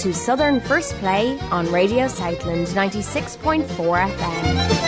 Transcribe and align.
To 0.00 0.14
Southern 0.14 0.60
First 0.60 0.94
Play 0.94 1.38
on 1.50 1.70
Radio 1.70 2.08
Southland 2.08 2.68
96.4 2.68 3.66
FM. 3.66 4.80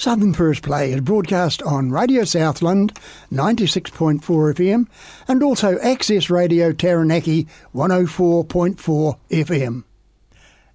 Southern 0.00 0.32
First 0.32 0.62
Play 0.62 0.92
is 0.92 1.02
broadcast 1.02 1.60
on 1.64 1.90
Radio 1.90 2.24
Southland 2.24 2.98
96.4 3.30 4.22
FM 4.22 4.86
and 5.28 5.42
also 5.42 5.78
Access 5.80 6.30
Radio 6.30 6.72
Taranaki 6.72 7.46
104.4 7.74 9.18
FM. 9.30 9.84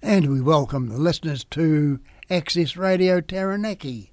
And 0.00 0.32
we 0.32 0.40
welcome 0.40 0.88
the 0.88 0.98
listeners 0.98 1.42
to 1.50 1.98
Access 2.30 2.76
Radio 2.76 3.20
Taranaki. 3.20 4.12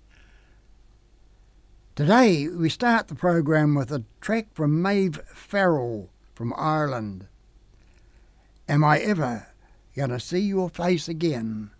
Today 1.95 2.47
we 2.47 2.67
start 2.67 3.09
the 3.09 3.15
program 3.15 3.75
with 3.75 3.91
a 3.91 4.03
track 4.21 4.47
from 4.55 4.81
Maeve 4.81 5.21
Farrell 5.27 6.09
from 6.33 6.53
Ireland. 6.57 7.27
Am 8.67 8.83
I 8.83 8.99
ever 8.99 9.47
going 9.95 10.09
to 10.09 10.19
see 10.19 10.39
your 10.39 10.69
face 10.69 11.07
again? 11.07 11.71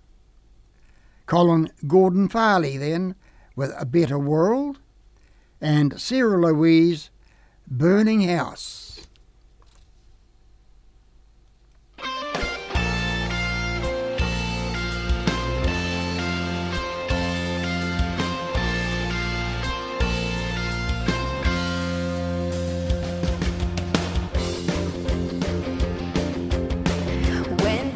Colin 1.26 1.72
Gordon 1.88 2.28
Farley 2.28 2.78
then 2.78 3.16
with 3.56 3.74
A 3.78 3.86
Better 3.86 4.20
World 4.20 4.80
and 5.62 6.00
Sarah 6.00 6.40
Louise 6.40 7.10
Burning 7.68 8.28
House. 8.28 8.83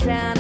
down. 0.08 0.37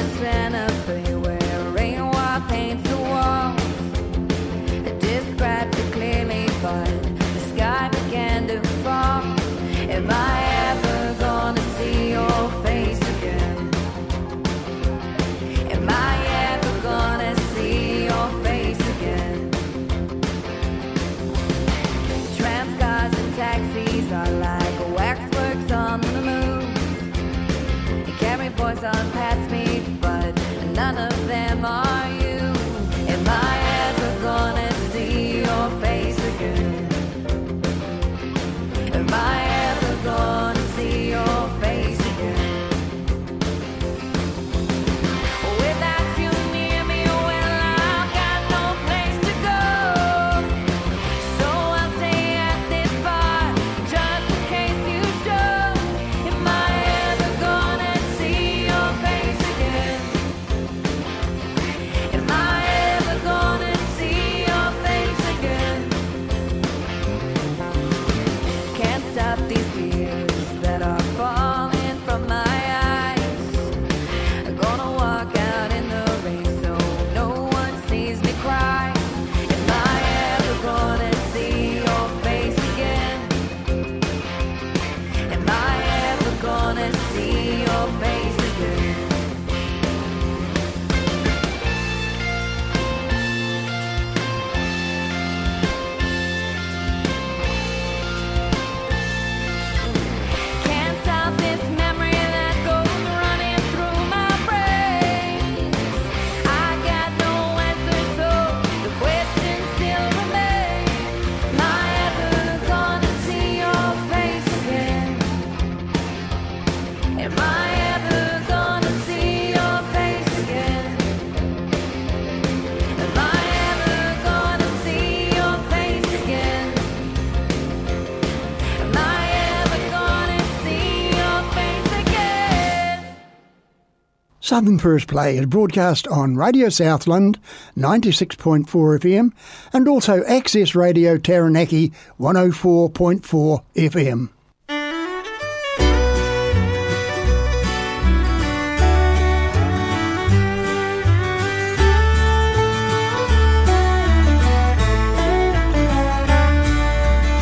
Southern 134.47 134.79
First 134.79 135.09
Play 135.09 135.37
is 135.37 135.45
broadcast 135.45 136.07
on 136.07 136.37
Radio 136.37 136.69
Southland 136.69 137.37
96.4 137.75 138.65
FM 138.65 139.33
and 139.73 139.89
also 139.89 140.23
Access 140.23 140.73
Radio 140.73 141.17
Taranaki 141.17 141.91
104.4 142.17 143.61
FM. 143.75 144.29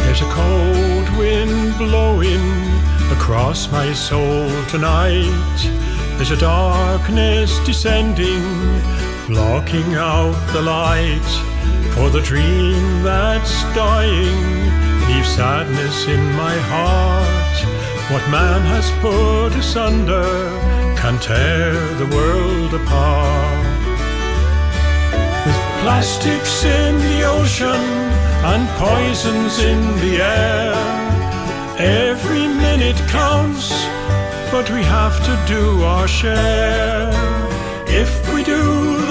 There's 0.01 0.21
a 0.21 0.31
cold 0.31 1.17
wind 1.19 1.77
blowing 1.77 2.41
across 3.11 3.71
my 3.71 3.93
soul 3.93 4.49
tonight 4.65 5.84
there's 6.17 6.31
a 6.31 6.37
darkness 6.37 7.59
descending, 7.65 8.43
blocking 9.27 9.95
out 9.95 10.35
the 10.53 10.61
light. 10.61 11.29
For 11.93 12.09
the 12.09 12.21
dream 12.21 13.03
that's 13.03 13.63
dying 13.73 14.45
leaves 15.07 15.29
sadness 15.29 16.07
in 16.07 16.23
my 16.33 16.55
heart. 16.71 17.57
What 18.11 18.23
man 18.29 18.61
has 18.61 18.89
put 19.01 19.57
asunder 19.59 20.23
can 20.97 21.19
tear 21.19 21.73
the 21.95 22.07
world 22.15 22.73
apart. 22.73 23.65
With 25.45 25.59
plastics 25.81 26.63
in 26.63 26.97
the 26.99 27.23
ocean 27.23 27.83
and 28.51 28.67
poisons 28.79 29.59
in 29.59 29.81
the 30.03 30.21
air, 30.21 30.75
every 31.77 32.47
minute 32.47 32.97
counts 33.09 33.71
but 34.51 34.69
we 34.71 34.83
have 34.83 35.17
to 35.23 35.33
do 35.47 35.83
our 35.83 36.07
share. 36.07 37.09
If 37.87 38.11
we 38.33 38.43
do 38.43 38.61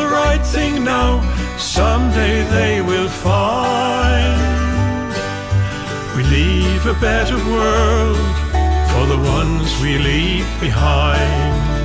the 0.00 0.06
right 0.06 0.44
thing 0.44 0.84
now, 0.84 1.20
someday 1.58 2.42
they 2.56 2.80
will 2.80 3.08
find. 3.08 4.40
We 6.16 6.22
leave 6.24 6.86
a 6.86 6.94
better 7.00 7.36
world 7.36 8.16
for 8.90 9.06
the 9.06 9.18
ones 9.36 9.68
we 9.80 9.98
leave 9.98 10.48
behind. 10.60 11.83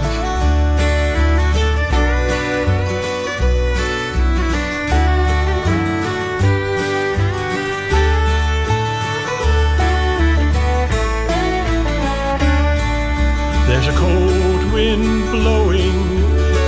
A 13.90 13.98
cold 13.98 14.74
wind 14.74 15.32
blowing 15.32 16.00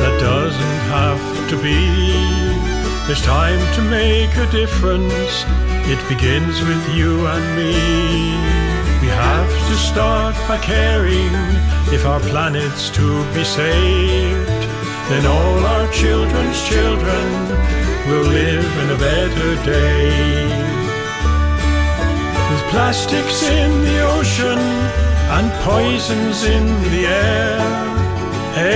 that 0.02 0.16
doesn't 0.20 0.82
have 0.90 1.22
to 1.50 1.56
be. 1.62 1.82
There's 3.06 3.22
time 3.22 3.62
to 3.76 3.82
make 3.84 4.34
a 4.38 4.50
difference. 4.50 5.46
It 5.94 6.02
begins 6.10 6.62
with 6.62 6.84
you 6.96 7.28
and 7.28 7.46
me. 7.60 7.76
We 9.02 9.10
have 9.10 9.52
to 9.70 9.76
start 9.90 10.36
by 10.48 10.58
caring 10.60 11.34
if 11.94 12.06
our 12.08 12.20
planet's 12.32 12.90
to 12.98 13.08
be 13.36 13.44
saved. 13.44 14.64
Then 15.10 15.26
all 15.26 15.60
our 15.74 15.88
children's 15.92 16.60
children 16.68 17.28
will 18.10 18.28
live 18.42 18.72
in 18.84 18.88
a 18.98 18.98
better 18.98 19.52
day. 19.64 20.48
With 22.50 22.64
plastics 22.72 23.44
in 23.44 23.70
the 23.84 24.00
ocean 24.18 25.11
and 25.38 25.50
poisons 25.64 26.44
in 26.44 26.66
the 26.92 27.08
air, 27.08 27.60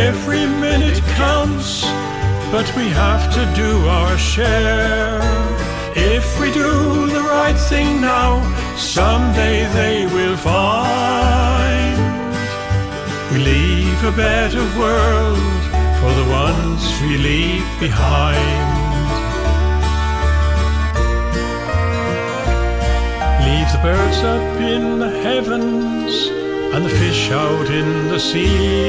every 0.08 0.46
minute 0.66 1.02
counts, 1.18 1.82
but 2.52 2.68
we 2.78 2.88
have 2.90 3.24
to 3.34 3.44
do 3.56 3.72
our 3.88 4.18
share. 4.18 5.20
If 5.96 6.40
we 6.40 6.52
do 6.54 7.08
the 7.08 7.24
right 7.38 7.60
thing 7.70 8.00
now, 8.00 8.30
someday 8.78 9.66
they 9.80 10.06
will 10.06 10.38
find 10.38 11.98
we 13.32 13.38
leave 13.44 14.02
a 14.06 14.16
better 14.16 14.64
world 14.80 15.62
for 16.00 16.12
the 16.20 16.28
ones 16.32 16.82
we 17.02 17.18
leave 17.18 17.68
behind. 17.82 18.75
The 23.76 23.82
birds 23.82 24.20
up 24.20 24.62
in 24.62 25.00
the 25.00 25.10
heavens 25.10 26.28
and 26.74 26.86
the 26.86 26.90
fish 26.90 27.30
out 27.32 27.70
in 27.70 28.08
the 28.08 28.20
sea. 28.20 28.88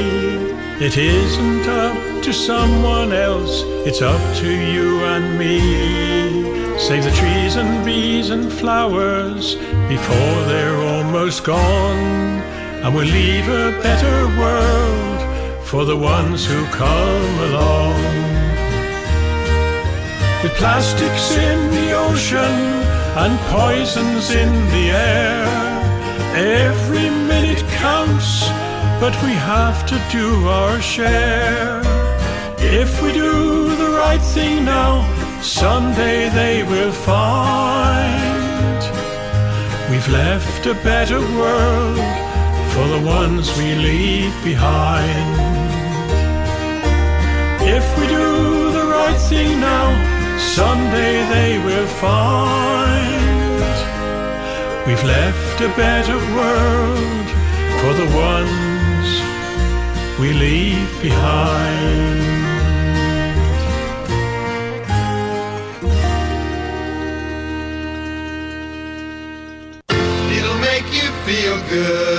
It 0.79 0.95
isn't 0.97 1.67
up 1.67 2.23
to 2.23 2.31
someone 2.31 3.11
else, 3.11 3.63
it's 3.87 4.01
up 4.01 4.21
to 4.37 4.49
you 4.49 5.03
and 5.13 5.37
me. 5.37 6.79
Save 6.79 7.03
the 7.03 7.11
trees 7.11 7.55
and 7.57 7.85
bees 7.85 8.29
and 8.29 8.51
flowers 8.51 9.55
before 9.89 10.37
they're 10.49 10.81
almost 10.93 11.43
gone. 11.43 12.41
And 12.83 12.95
we'll 12.95 13.13
leave 13.21 13.47
a 13.49 13.71
better 13.81 14.17
world 14.41 15.19
for 15.65 15.83
the 15.83 15.97
ones 15.97 16.45
who 16.45 16.63
come 16.67 17.33
along. 17.49 17.97
With 20.43 20.53
plastics 20.53 21.35
in 21.35 21.71
the 21.71 21.91
ocean 21.91 22.86
and 23.23 23.39
poisons 23.49 24.29
in 24.29 24.51
the 24.73 24.91
air, 24.91 25.43
every 26.35 27.09
minute 27.31 27.63
counts, 27.81 28.47
but 29.01 29.13
we 29.23 29.31
have 29.31 29.87
to 29.87 29.97
do 30.11 30.47
our 30.47 30.79
share. 30.79 31.81
If 32.59 33.01
we 33.01 33.11
do 33.13 33.75
the 33.75 33.89
right 34.03 34.21
thing 34.35 34.65
now, 34.65 34.93
someday 35.41 36.29
they 36.29 36.61
will 36.61 36.91
find 36.91 38.81
we've 39.89 40.09
left 40.09 40.67
a 40.67 40.75
better 40.91 41.19
world 41.39 41.97
for 42.73 42.85
the 42.95 43.01
ones 43.03 43.45
we 43.57 43.73
leave 43.89 44.35
behind. 44.43 45.29
If 47.77 47.85
we 47.97 48.05
do 48.07 48.71
the 48.77 48.85
right 48.95 49.19
thing 49.29 49.59
now, 49.59 50.16
someday 50.39 51.15
they 51.35 51.57
will 51.59 51.87
find 51.87 53.27
we've 54.87 55.03
left 55.03 55.61
a 55.61 55.69
better 55.75 56.17
world 56.35 57.27
for 57.79 57.93
the 57.93 58.07
ones 58.15 58.67
we 60.19 60.33
leave 60.33 61.01
behind. 61.01 62.37
It'll 70.35 70.59
make 70.59 70.87
you 70.91 71.09
feel 71.25 71.57
good. 71.69 72.16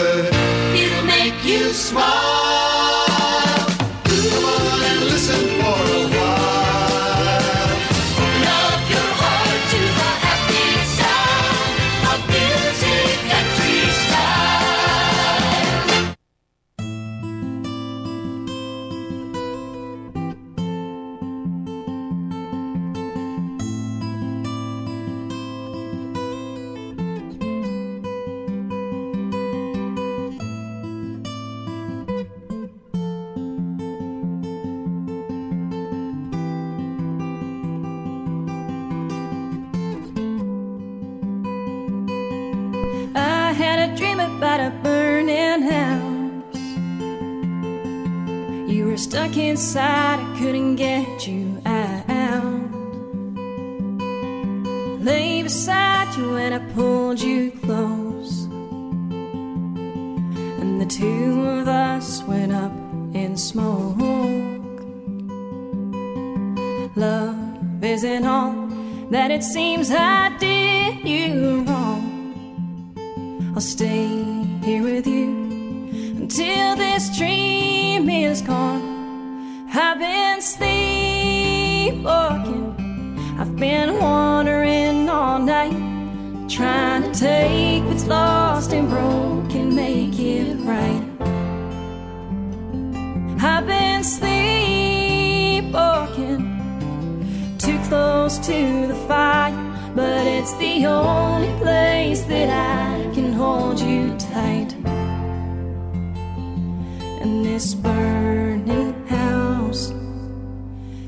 This 107.58 107.74
burning 107.74 108.94
house, 109.08 109.92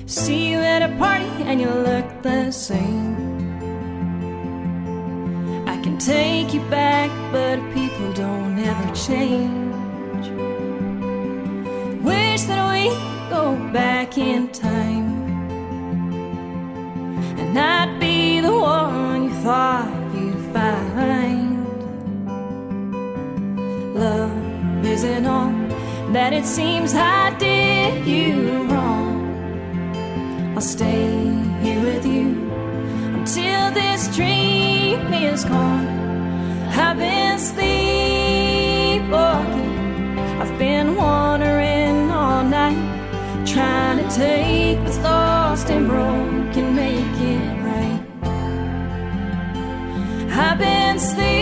see 0.06 0.50
you 0.50 0.58
at 0.58 0.82
a 0.82 0.88
party 0.98 1.30
and 1.48 1.60
you 1.60 1.70
look 1.70 2.06
the 2.22 2.50
same. 2.50 3.14
I 5.68 5.80
can 5.80 5.96
take 5.96 6.52
you 6.52 6.60
back, 6.62 7.08
but 7.30 7.56
people 7.72 8.12
don't 8.14 8.58
ever 8.58 8.88
change. 8.96 10.26
Wish 12.02 12.42
that 12.50 12.62
we 12.72 12.84
go 13.30 13.54
back 13.72 14.18
in 14.18 14.48
time. 14.48 15.08
And 17.40 17.56
I'd 17.56 18.00
be 18.00 18.40
the 18.40 18.56
one 18.58 19.22
you 19.22 19.34
thought 19.44 19.88
you'd 20.16 20.42
find. 20.52 21.62
Love 23.94 24.84
isn't 24.84 25.26
all 25.26 25.59
that 26.12 26.32
it 26.32 26.44
seems 26.44 26.92
I 26.94 27.30
did 27.38 28.04
you 28.04 28.64
wrong. 28.64 30.54
I'll 30.54 30.60
stay 30.60 31.08
here 31.62 31.80
with 31.80 32.04
you 32.04 32.50
until 33.18 33.70
this 33.70 34.08
dream 34.16 35.12
is 35.12 35.44
gone. 35.44 35.86
I've 36.68 36.98
been 36.98 37.38
sleepwalking, 37.38 37.78
I've 40.40 40.58
been 40.58 40.96
wandering 40.96 42.10
all 42.10 42.42
night, 42.42 43.46
trying 43.46 43.98
to 43.98 44.08
take 44.14 44.80
what's 44.80 44.98
lost 44.98 45.70
and 45.70 45.86
broken, 45.86 46.74
make 46.74 47.20
it 47.32 47.62
right. 47.68 48.00
I've 50.32 50.58
been 50.58 50.98
sleepwalking 50.98 51.39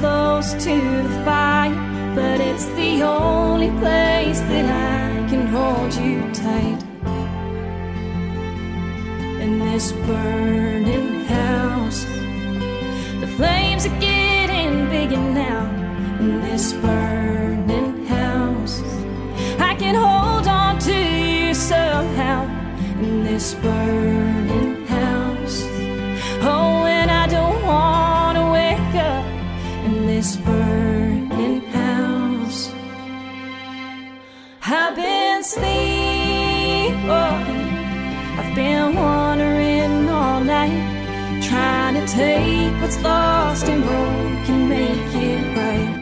close 0.00 0.52
to 0.52 1.02
the 1.02 1.22
fire, 1.24 1.74
but 2.14 2.40
it's 2.40 2.66
the 2.80 3.02
only 3.02 3.70
place 3.80 4.40
that 4.40 4.64
I 4.64 5.28
can 5.28 5.46
hold 5.48 5.92
you 5.94 6.20
tight. 6.32 6.80
In 9.42 9.58
this 9.58 9.92
burning 10.06 11.24
house, 11.24 12.04
the 13.20 13.26
flames 13.36 13.86
are 13.86 14.00
getting 14.00 14.88
bigger 14.88 15.16
now. 15.16 15.64
In 16.20 16.40
this 16.42 16.72
burning 16.74 18.06
house, 18.06 18.80
I 19.58 19.74
can 19.74 19.96
hold 19.96 20.46
on 20.46 20.78
to 20.80 20.94
you 20.94 21.54
somehow. 21.54 22.44
In 23.02 23.24
this 23.24 23.54
burning 23.54 24.77
Been 35.38 35.44
sleepwalking, 35.44 37.06
oh, 37.08 38.38
I've 38.40 38.52
been 38.56 38.96
wandering 38.96 40.08
all 40.08 40.40
night, 40.42 40.82
trying 41.44 41.94
to 41.94 42.04
take 42.12 42.72
what's 42.82 43.00
lost 43.04 43.68
and 43.68 43.84
broken, 43.84 44.68
make 44.68 45.14
it 45.14 45.56
right. 45.56 45.94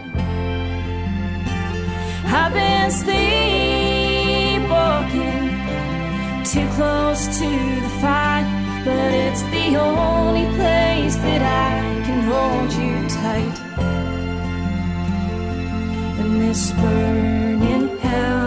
I've 2.24 2.54
been 2.54 2.90
sleepwalking, 2.90 3.60
too 6.50 6.66
close 6.76 7.26
to 7.38 7.48
the 7.84 7.92
fire, 8.00 8.46
but 8.86 9.12
it's 9.12 9.42
the 9.42 9.76
only 9.76 10.46
place 10.56 11.16
that 11.16 11.42
I 11.42 12.04
can 12.06 12.20
hold 12.32 12.72
you 12.72 13.06
tight. 13.20 13.56
In 16.20 16.38
this 16.38 16.72
burning 16.72 17.98
house. 17.98 18.45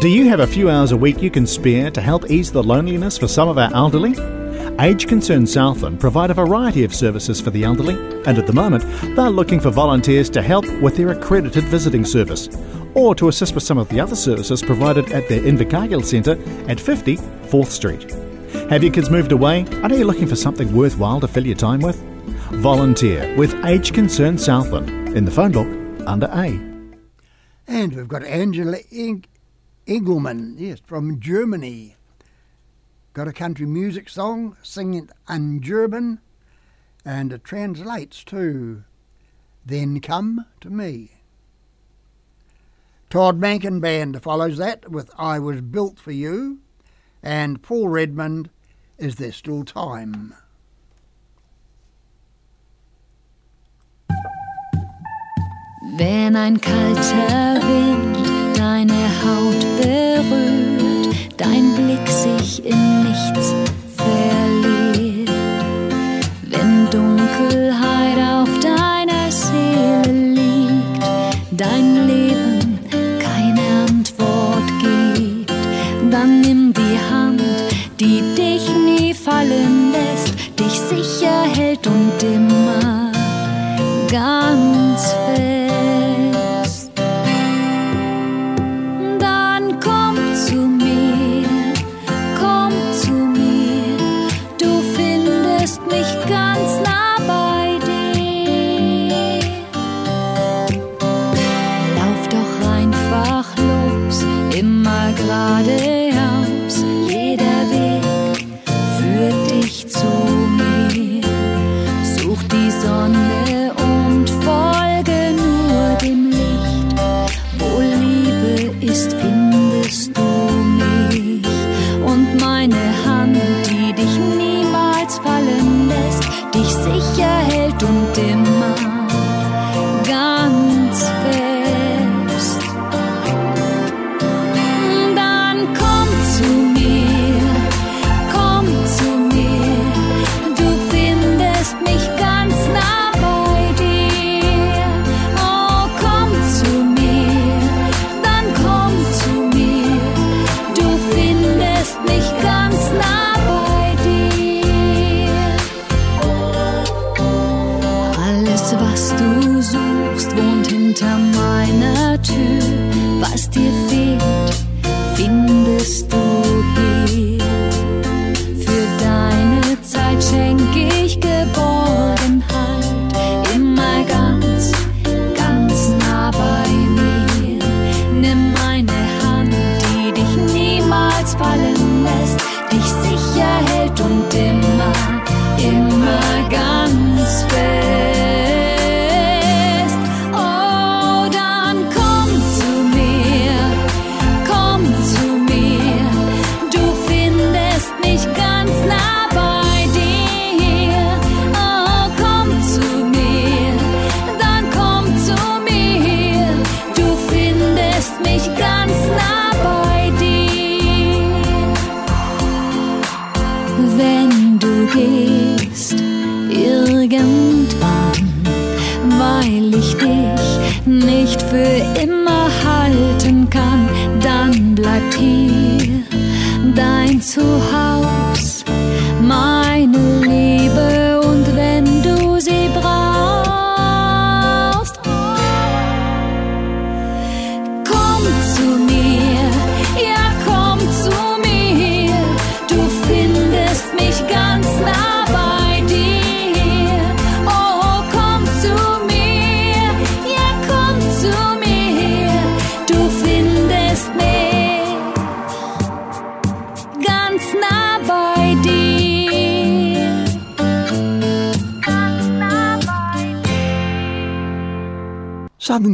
Do 0.00 0.08
you 0.08 0.30
have 0.30 0.40
a 0.40 0.46
few 0.46 0.70
hours 0.70 0.92
a 0.92 0.96
week 0.96 1.20
you 1.20 1.30
can 1.30 1.46
spare 1.46 1.90
to 1.90 2.00
help 2.00 2.30
ease 2.30 2.50
the 2.50 2.62
loneliness 2.62 3.18
for 3.18 3.28
some 3.28 3.50
of 3.50 3.58
our 3.58 3.70
elderly? 3.74 4.14
Age 4.80 5.06
Concern 5.06 5.46
Southland 5.46 6.00
provide 6.00 6.30
a 6.30 6.34
variety 6.34 6.84
of 6.84 6.94
services 6.94 7.38
for 7.38 7.50
the 7.50 7.64
elderly, 7.64 7.96
and 8.24 8.38
at 8.38 8.46
the 8.46 8.52
moment 8.54 8.82
they're 9.14 9.28
looking 9.28 9.60
for 9.60 9.68
volunteers 9.68 10.30
to 10.30 10.40
help 10.40 10.66
with 10.80 10.96
their 10.96 11.10
accredited 11.10 11.64
visiting 11.64 12.06
service 12.06 12.48
or 12.94 13.14
to 13.14 13.28
assist 13.28 13.54
with 13.54 13.62
some 13.62 13.76
of 13.76 13.90
the 13.90 14.00
other 14.00 14.16
services 14.16 14.62
provided 14.62 15.12
at 15.12 15.28
their 15.28 15.42
Invercargill 15.42 16.02
Centre 16.02 16.38
at 16.66 16.80
50 16.80 17.16
Forth 17.50 17.70
Street. 17.70 18.10
Have 18.70 18.82
your 18.82 18.94
kids 18.94 19.10
moved 19.10 19.32
away? 19.32 19.66
Are 19.82 19.92
you 19.92 20.06
looking 20.06 20.28
for 20.28 20.36
something 20.36 20.74
worthwhile 20.74 21.20
to 21.20 21.28
fill 21.28 21.46
your 21.46 21.56
time 21.56 21.80
with? 21.80 22.00
Volunteer 22.62 23.36
with 23.36 23.54
Age 23.66 23.92
Concern 23.92 24.38
Southland 24.38 25.14
in 25.14 25.26
the 25.26 25.30
phone 25.30 25.52
book 25.52 25.68
under 26.06 26.30
A. 26.32 26.58
And 27.68 27.94
we've 27.94 28.08
got 28.08 28.24
Angela 28.24 28.78
Eng- 28.90 29.26
Engelman, 29.90 30.54
yes, 30.56 30.78
from 30.84 31.18
Germany. 31.18 31.96
Got 33.12 33.26
a 33.26 33.32
country 33.32 33.66
music 33.66 34.08
song, 34.08 34.56
singing 34.62 35.02
it 35.02 35.10
in 35.28 35.60
German, 35.60 36.20
and 37.04 37.32
it 37.32 37.42
translates 37.42 38.22
to 38.24 38.84
Then 39.66 40.00
Come 40.00 40.46
to 40.60 40.70
Me. 40.70 41.22
Todd 43.10 43.40
Mankin 43.40 43.80
Band 43.80 44.22
follows 44.22 44.58
that 44.58 44.88
with 44.88 45.10
I 45.18 45.40
Was 45.40 45.60
Built 45.60 45.98
for 45.98 46.12
You, 46.12 46.60
and 47.20 47.60
Paul 47.60 47.88
Redmond, 47.88 48.48
Is 48.96 49.16
There 49.16 49.32
Still 49.32 49.64
Time? 49.64 50.34
Wenn 55.98 56.36
ein 56.36 56.58
kalter 56.58 57.60
Wind 57.66 58.29
deine 58.70 59.02
Haut 59.24 59.62
berührt, 59.80 61.16
dein 61.36 61.74
Blick 61.74 62.06
sich 62.08 62.64
in 62.64 63.02
nichts 63.02 63.52
verliert, 63.96 65.30
wenn 66.52 66.88
Dunkelheit 66.88 68.18
auf 68.36 68.50
deiner 68.60 69.26
Seele 69.28 70.12
liegt, 70.38 71.02
dein 71.50 72.06
Leben 72.06 72.78
keine 73.18 73.64
Antwort 73.88 74.68
gibt, 74.80 75.52
dann 76.12 76.40
nimm 76.40 76.72
die 76.72 76.98
Hand, 77.12 77.42
die 77.98 78.22
dich 78.36 78.64
nie 78.86 79.12
fallen 79.12 79.92
lässt, 79.96 80.34
dich 80.60 80.78
sicher 80.92 81.42
hält 81.56 81.84
und 81.88 82.22
immer 82.22 82.59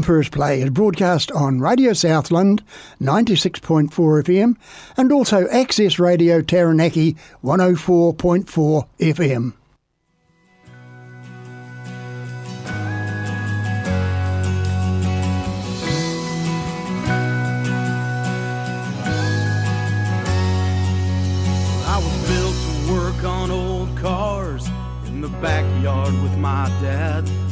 First 0.06 0.30
Play 0.30 0.62
is 0.62 0.70
broadcast 0.70 1.32
on 1.32 1.58
Radio 1.58 1.92
Southland 1.92 2.62
96.4 3.00 3.90
FM 3.90 4.56
and 4.96 5.10
also 5.10 5.48
Access 5.48 5.98
Radio 5.98 6.40
Taranaki 6.40 7.16
104.4 7.42 8.86
FM. 9.00 9.52
in 25.08 25.20
the 25.20 25.28
backyard 25.40 26.14
with 26.22 26.36
my 26.36 26.68
dad 26.80 27.45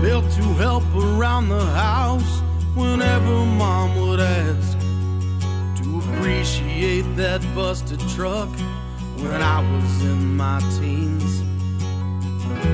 built 0.00 0.30
to 0.32 0.42
help 0.54 0.84
around 0.94 1.48
the 1.50 1.64
house 1.64 2.40
whenever 2.74 3.44
mom 3.44 4.00
would 4.00 4.20
ask. 4.20 4.78
To 5.82 5.98
appreciate 5.98 7.04
that 7.16 7.42
busted 7.54 8.00
truck 8.08 8.48
when 9.18 9.42
I 9.42 9.60
was 9.60 10.04
in 10.04 10.36
my 10.36 10.60
teens. 10.78 11.42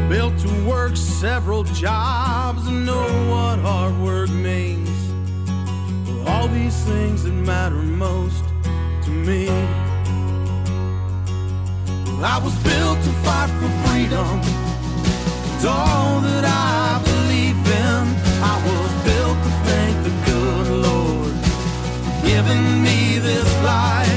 Built 0.08 0.38
to 0.38 0.68
work 0.68 0.96
several 0.96 1.64
jobs 1.64 2.66
and 2.68 2.86
know 2.86 3.08
what 3.30 3.58
hard 3.58 3.98
work 3.98 4.30
means. 4.30 4.90
For 6.06 6.30
all 6.30 6.48
these 6.48 6.76
things 6.84 7.24
that 7.24 7.32
matter 7.32 7.74
most 7.74 8.44
to 9.04 9.10
me. 9.10 9.48
I 12.22 12.38
was 12.42 12.54
built 12.62 12.98
to 13.02 13.12
fight 13.24 13.50
for 13.58 13.70
freedom. 13.88 14.40
It's 15.56 15.64
all 15.64 16.20
that 16.20 16.44
I've. 16.44 17.15
I 18.52 18.54
was 18.68 18.92
built 19.06 19.38
to 19.46 19.52
thank 19.68 19.96
the 20.06 20.14
good 20.30 20.68
Lord 20.86 21.34
giving 22.24 22.82
me 22.82 23.18
this 23.18 23.48
life. 23.62 24.15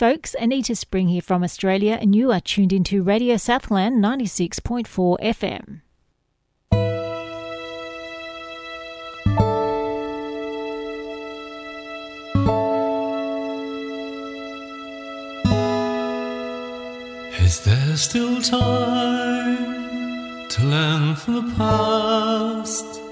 folks. 0.00 0.34
Anita 0.40 0.74
Spring 0.74 1.08
here 1.08 1.20
from 1.20 1.44
Australia, 1.44 1.98
and 2.00 2.16
you 2.16 2.32
are 2.32 2.40
tuned 2.40 2.72
into 2.72 3.02
Radio 3.02 3.36
Southland 3.36 4.02
96.4 4.02 5.18
FM. 5.20 5.82
Is 17.44 17.62
there 17.66 17.96
still 17.98 18.40
time 18.40 19.58
to 20.48 20.64
learn 20.64 21.14
from 21.14 21.34
the 21.34 21.54
past? 21.58 23.02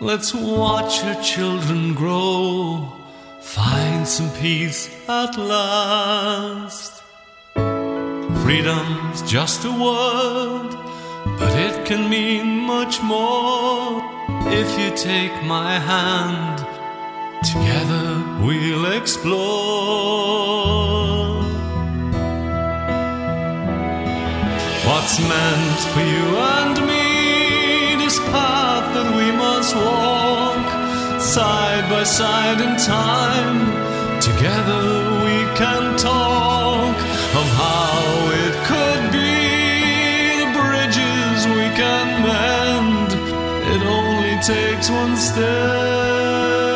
Let's 0.00 0.32
watch 0.32 1.02
our 1.02 1.20
children 1.20 1.94
grow 1.94 2.99
find 3.40 4.06
some 4.06 4.30
peace 4.40 4.88
at 5.08 5.36
last. 5.36 7.02
Freedom's 8.42 9.22
just 9.22 9.64
a 9.64 9.70
word, 9.70 10.70
but 11.38 11.52
it 11.58 11.86
can 11.86 12.08
mean 12.08 12.46
much 12.60 13.02
more 13.02 14.02
if 14.48 14.78
you 14.78 14.90
take 14.96 15.32
my 15.44 15.78
hand. 15.78 16.58
Together 17.44 18.06
we'll 18.44 18.92
explore. 18.92 20.30
What's 24.86 25.18
meant 25.20 25.80
for 25.92 26.00
you 26.00 26.36
and 26.36 26.76
me, 26.86 27.96
this 28.04 28.18
path 28.18 28.92
that 28.94 29.08
we 29.16 29.30
must 29.32 29.74
walk, 29.76 30.29
side 31.30 31.88
by 31.88 32.02
side 32.02 32.60
in 32.60 32.76
time. 32.76 33.60
Together 34.20 34.82
we 35.26 35.36
can 35.60 35.96
talk 35.96 36.96
of 37.40 37.46
how 37.62 38.00
it 38.44 38.54
could 38.70 39.04
be, 39.12 40.42
the 40.42 40.50
bridges 40.58 41.38
we 41.46 41.66
can 41.80 42.06
mend. 42.26 43.10
It 43.74 43.82
only 43.86 44.34
takes 44.42 44.90
one 44.90 45.16
step 45.16 46.69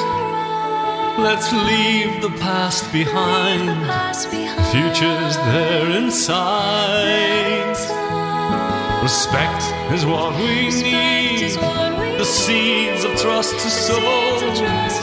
Let's 1.19 1.51
leave 1.51 2.21
the 2.21 2.29
past 2.39 2.91
behind. 2.91 3.69
past 3.87 4.31
behind. 4.31 4.67
Future's 4.71 5.37
there 5.37 5.89
inside. 5.97 7.77
Respect 9.03 9.63
is 9.93 10.05
what 10.05 10.35
we 10.37 10.69
need. 10.69 11.51
The 12.17 12.25
seeds 12.25 13.03
of 13.05 13.15
trust 13.17 13.53
to 13.53 13.69
sow. 13.69 13.95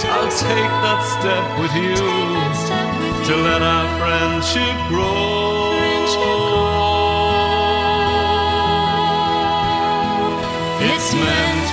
I'll 0.08 0.30
take 0.30 0.70
that 0.84 1.02
step 1.18 1.58
with 1.60 1.74
you 1.74 1.96
to 3.26 3.36
let 3.42 3.62
our 3.62 3.86
friendship 3.98 4.88
grow. 4.88 5.36
It's 10.78 11.14
meant 11.14 11.65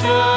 takes 0.00 0.27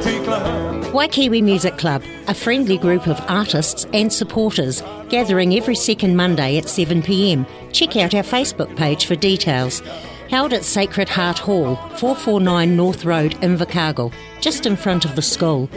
country 0.00 0.24
club. 0.24 0.84
Waikiwi 0.92 1.42
Music 1.42 1.76
Club, 1.78 2.02
a 2.28 2.34
friendly 2.34 2.78
group 2.78 3.06
of 3.06 3.20
artists 3.28 3.86
and 3.92 4.12
supporters 4.12 4.82
gathering 5.08 5.54
every 5.54 5.74
second 5.74 6.16
Monday 6.16 6.58
at 6.58 6.64
7pm. 6.64 7.46
Check 7.72 7.96
out 7.96 8.14
our 8.14 8.22
Facebook 8.22 8.74
page 8.76 9.06
for 9.06 9.16
details. 9.16 9.82
Held 10.28 10.52
at 10.52 10.64
Sacred 10.64 11.08
Heart 11.08 11.38
Hall, 11.38 11.76
449 11.98 12.76
North 12.76 13.04
Road, 13.04 13.32
Invercargill, 13.36 14.12
just 14.40 14.66
in 14.66 14.76
front 14.76 15.04
of 15.04 15.14
the 15.14 15.22
school. 15.22 15.70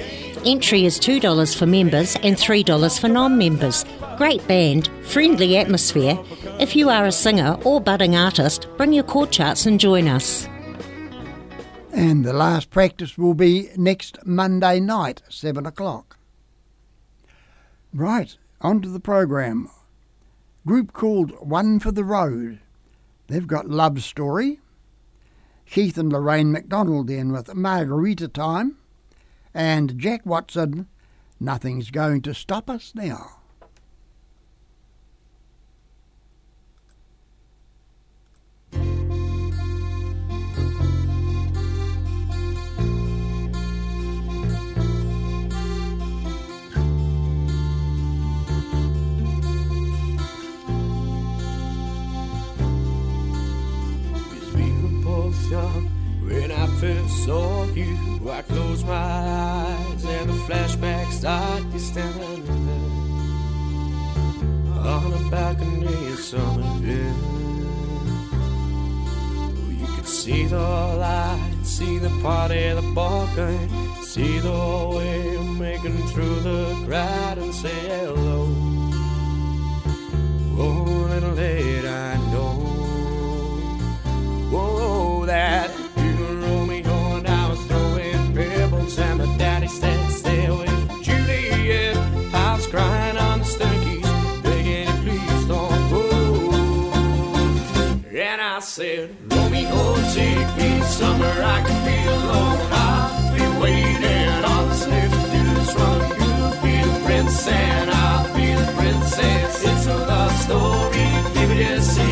Entry 0.45 0.86
is 0.86 0.99
$2 0.99 1.55
for 1.55 1.65
members 1.65 2.15
and 2.17 2.36
$3 2.36 2.99
for 2.99 3.08
non 3.08 3.38
members. 3.38 3.86
Great 4.17 4.45
band, 4.47 4.89
friendly 5.03 5.58
atmosphere. 5.58 6.17
If 6.60 6.75
you 6.75 6.89
are 6.89 7.05
a 7.05 7.12
singer 7.12 7.58
or 7.63 7.79
budding 7.79 8.15
artist, 8.15 8.67
bring 8.75 8.91
your 8.91 9.03
chord 9.03 9.32
charts 9.32 9.65
and 9.65 9.79
join 9.79 10.08
us. 10.08 10.47
And 11.91 12.23
the 12.23 12.34
last 12.34 12.69
practice 12.69 13.17
will 13.17 13.34
be 13.34 13.69
next 13.75 14.17
Monday 14.25 14.80
night, 14.80 15.21
7 15.30 15.65
o'clock. 15.65 16.17
Right, 17.93 18.38
on 18.62 18.82
to 18.82 18.89
the 18.89 18.99
program. 18.99 19.69
Group 20.65 20.93
called 20.93 21.32
One 21.39 21.80
for 21.80 21.91
the 21.91 22.04
Road. 22.04 22.60
They've 23.28 23.47
got 23.47 23.69
Love 23.69 24.04
Story. 24.04 24.60
Keith 25.65 25.97
and 25.97 26.12
Lorraine 26.12 26.52
MacDonald 26.52 27.08
then 27.08 27.32
with 27.32 27.54
Margarita 27.56 28.28
Time. 28.28 28.78
And 29.54 29.97
Jack 29.97 30.25
Watson, 30.25 30.88
Nothing's 31.39 31.89
Going 31.89 32.21
to 32.23 32.34
Stop 32.34 32.69
Us 32.69 32.93
Now. 32.93 33.38
Young 55.49 55.89
when 56.21 56.51
I 56.51 56.67
first 56.79 57.25
saw 57.25 57.65
you. 57.73 58.29
I 58.29 58.41
closed 58.43 58.85
my 58.85 58.93
eyes 58.93 60.05
and 60.05 60.29
the 60.29 60.33
flashback 60.45 61.12
start. 61.12 61.63
On 64.85 65.13
a 65.13 65.29
balcony 65.29 65.88
in 65.88 66.17
Somerville. 66.17 67.15
Oh, 69.38 69.69
you 69.69 69.88
could 69.95 70.07
see 70.07 70.45
the 70.45 70.57
light, 70.57 71.59
see 71.63 71.97
the 71.99 72.09
party, 72.21 72.69
the 72.73 72.81
ball 72.93 73.27
see 74.03 74.39
the 74.39 74.91
way 74.95 75.38
making 75.59 75.97
through 76.07 76.39
the 76.41 76.83
crowd 76.85 77.38
and 77.38 77.53
say 77.53 77.79
hello. 77.89 78.47
Oh, 80.57 81.07
little 81.09 81.31
late 81.31 81.85
I. 81.85 82.28
Whoa, 84.51 85.25
that 85.27 85.69
you 85.97 86.13
roll 86.41 86.65
me 86.65 86.83
on. 86.83 87.27
I 87.27 87.49
was 87.49 87.59
throwing 87.65 88.33
pebbles 88.33 88.97
and 88.97 89.19
my 89.19 89.38
daddy 89.38 89.67
said, 89.67 90.09
Stay 90.09 90.47
from 90.47 91.03
Juliet. 91.03 91.95
I 92.33 92.55
was 92.55 92.65
crying 92.65 93.17
on 93.17 93.39
the 93.39 93.45
staircase, 93.45 94.09
begging 94.41 94.88
you, 94.88 95.01
please 95.03 95.45
don't 95.45 95.89
go. 95.91 96.03
And 98.12 98.41
I 98.41 98.59
said, 98.59 99.15
Romeo, 99.31 99.95
take 100.13 100.49
me 100.57 100.81
somewhere 100.81 101.43
I 101.43 101.62
can 101.62 101.79
be 101.85 101.97
alone. 102.09 102.59
I'll 102.71 103.35
be 103.35 103.45
waiting 103.62 104.43
on 104.53 104.67
the 104.67 104.75
slip 104.75 105.12
to 105.12 105.41
run. 105.77 105.99
You'll 106.21 106.57
be 106.63 106.75
the 106.89 107.01
prince 107.05 107.47
and 107.47 107.91
I'll 107.91 108.35
be 108.35 108.47
the 108.53 108.65
princess. 108.75 109.63
It's 109.63 109.85
a 109.85 109.95
love 109.95 110.33
story, 110.41 111.07
baby, 111.35 111.63
just 111.63 111.95
see 111.95 112.08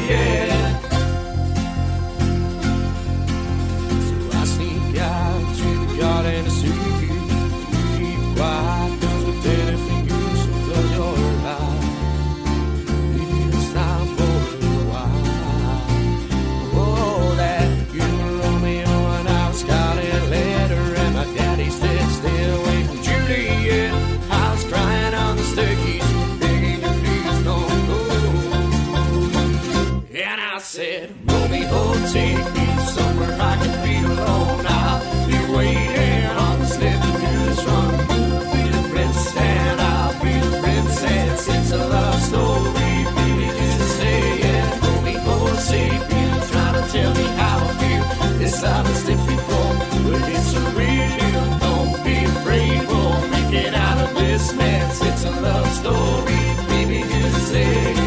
love 55.48 55.72
story, 55.80 56.42
baby, 56.70 57.00
just 57.10 57.48
say 57.52 57.64
it. 57.64 57.98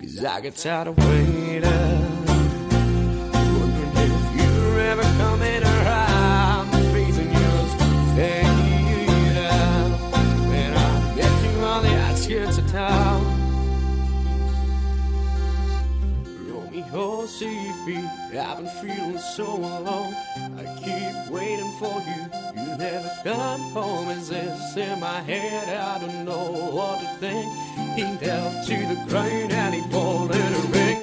Cause 0.00 0.24
I 0.24 0.40
get 0.40 0.56
tired 0.56 0.88
of 0.88 0.98
waiting. 0.98 2.05
I've 18.38 18.58
been 18.58 18.68
feeling 18.68 19.18
so 19.18 19.46
alone. 19.46 20.14
I 20.58 20.64
keep 20.84 21.32
waiting 21.32 21.72
for 21.78 22.02
you. 22.02 22.62
You 22.62 22.76
never 22.76 23.10
come 23.24 23.60
home. 23.72 24.08
Is 24.10 24.28
this 24.28 24.76
in 24.76 25.00
my 25.00 25.20
head? 25.20 25.68
I 25.68 25.98
don't 26.00 26.24
know 26.24 26.52
what 26.72 27.00
to 27.00 27.06
think. 27.18 27.46
He 27.96 28.02
knelt 28.02 28.66
to 28.66 28.76
the 28.76 29.04
ground 29.08 29.52
and 29.52 29.74
he 29.74 29.82
pulled 29.90 30.34
in 30.34 30.52
a 30.52 30.60
ring. 30.72 30.95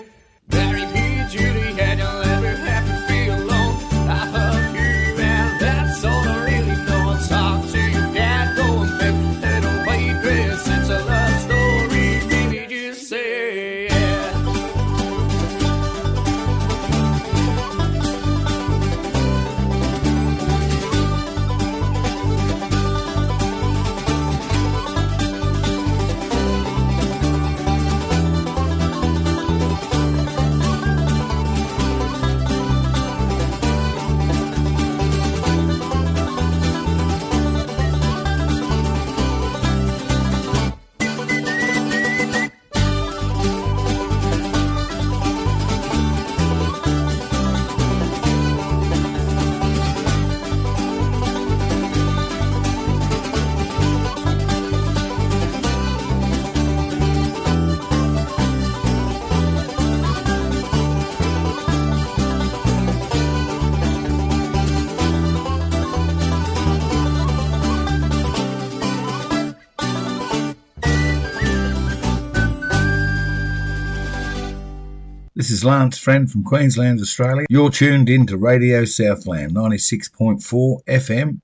Lance 75.64 75.98
Friend 75.98 76.30
from 76.30 76.44
Queensland, 76.44 77.00
Australia. 77.00 77.46
You're 77.50 77.70
tuned 77.70 78.10
in 78.10 78.26
to 78.28 78.38
Radio 78.38 78.86
Southland 78.86 79.52
96.4 79.54 80.84
FM. 80.86 81.40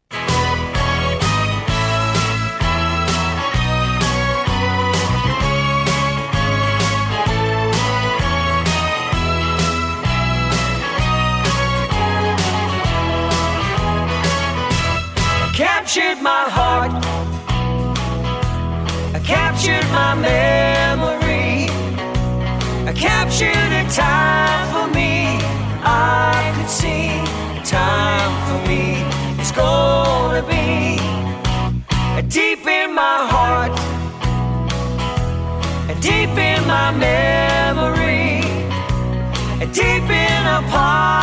captured 15.53 16.21
my 16.21 16.45
heart. 16.49 16.91
I 19.15 19.19
captured 19.19 19.83
my 19.91 20.13
memory. 20.15 20.68
Captured 22.99 23.71
a 23.71 23.89
time 23.89 24.67
for 24.73 24.93
me. 24.93 25.39
I 25.85 26.51
could 26.57 26.69
see 26.69 27.07
the 27.55 27.65
time 27.65 28.31
for 28.45 28.67
me 28.67 29.05
is 29.41 29.53
gonna 29.53 30.43
be 30.43 30.99
deep 32.27 32.67
in 32.67 32.93
my 32.93 33.25
heart, 33.31 33.73
deep 36.01 36.37
in 36.37 36.67
my 36.67 36.91
memory, 36.91 38.41
deep 39.71 40.09
in 40.09 40.45
a 40.45 40.61
part 40.69 41.18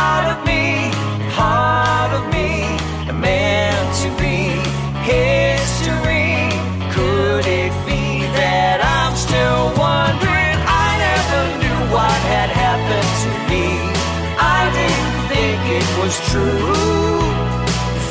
was 16.17 16.29
true 16.31 17.19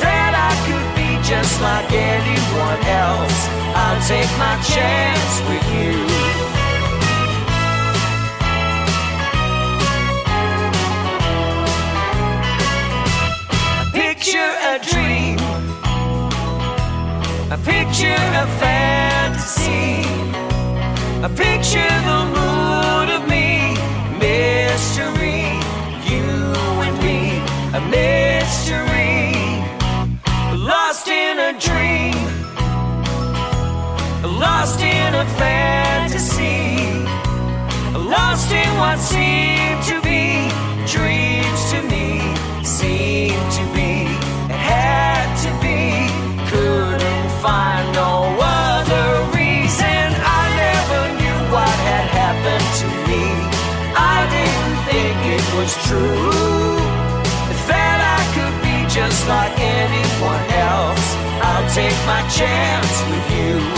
that 0.01 0.33
I 0.35 0.53
could 0.67 0.89
be 0.95 1.09
just 1.27 1.61
like 1.61 1.91
anyone 1.91 2.81
else. 3.03 3.39
I'll 3.75 4.01
take 4.07 4.31
my 4.37 4.55
chance 4.73 5.33
with 5.49 5.65
you. 5.75 5.95
Picture 13.93 14.51
a 14.71 14.79
dream. 14.91 15.39
A 17.51 17.57
picture 17.57 18.23
of 18.41 18.49
fantasy. 18.59 20.05
A 21.23 21.29
picture 21.29 21.93
the 22.05 22.19
mood 22.33 22.56
Lost 34.39 34.79
in 34.81 35.15
a 35.15 35.25
fantasy. 35.41 36.77
Lost 37.97 38.51
in 38.51 38.69
what 38.77 38.99
seemed 38.99 39.81
to 39.89 39.99
be 40.01 40.49
dreams 40.85 41.61
to 41.71 41.81
me. 41.89 42.21
Seemed 42.63 43.51
to 43.57 43.63
be. 43.73 44.05
It 44.53 44.61
had 44.75 45.27
to 45.45 45.51
be. 45.65 45.81
Couldn't 46.51 47.29
find 47.41 47.85
no 47.93 48.37
other 48.37 49.07
reason. 49.33 50.05
I 50.13 50.43
never 50.63 51.01
knew 51.17 51.39
what 51.53 51.75
had 51.89 52.05
happened 52.21 52.69
to 52.81 52.87
me. 53.09 53.25
I 53.97 54.17
didn't 54.35 54.77
think 54.85 55.17
it 55.37 55.45
was 55.57 55.71
true. 55.89 56.77
That 57.67 57.99
I 58.17 58.21
could 58.35 58.55
be 58.61 58.77
just 58.87 59.27
like 59.27 59.55
anyone 59.59 60.45
else. 60.69 61.05
I'll 61.41 61.69
take 61.73 61.99
my 62.05 62.21
chance 62.29 62.95
with 63.09 63.25
you. 63.35 63.76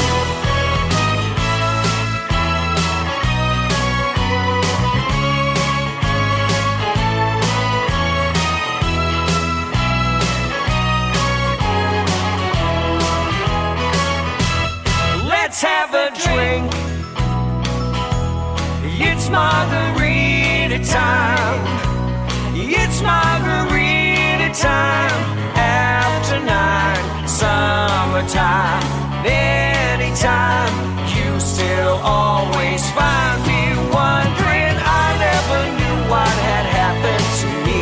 Margarita 23.01 24.49
time. 24.53 25.21
After 25.55 26.39
nine, 26.39 27.27
summertime. 27.27 28.83
Anytime, 29.25 30.73
you 31.15 31.39
still 31.39 31.99
always 32.03 32.83
find 32.91 33.39
me 33.47 33.61
wondering. 33.91 34.75
I 35.01 35.07
never 35.27 35.59
knew 35.77 35.97
what 36.11 36.33
had 36.47 36.65
happened 36.79 37.27
to 37.41 37.49
me. 37.67 37.81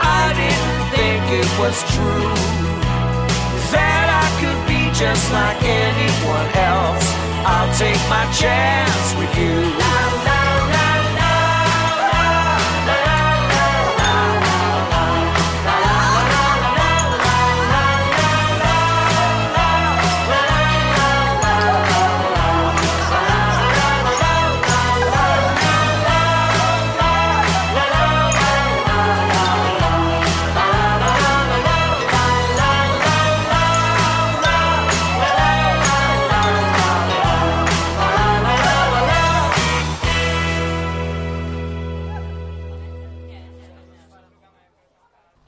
I 0.00 0.24
didn't 0.40 0.80
think 0.94 1.22
it 1.42 1.50
was 1.60 1.76
true 1.94 2.34
that 3.74 4.06
I 4.22 4.26
could 4.40 4.60
be 4.70 4.80
just 4.94 5.24
like 5.32 5.60
anyone 5.62 6.48
else. 6.72 7.06
I'll 7.46 7.72
take 7.76 8.02
my 8.08 8.24
chance 8.32 9.06
with 9.18 9.32
you. 9.38 9.83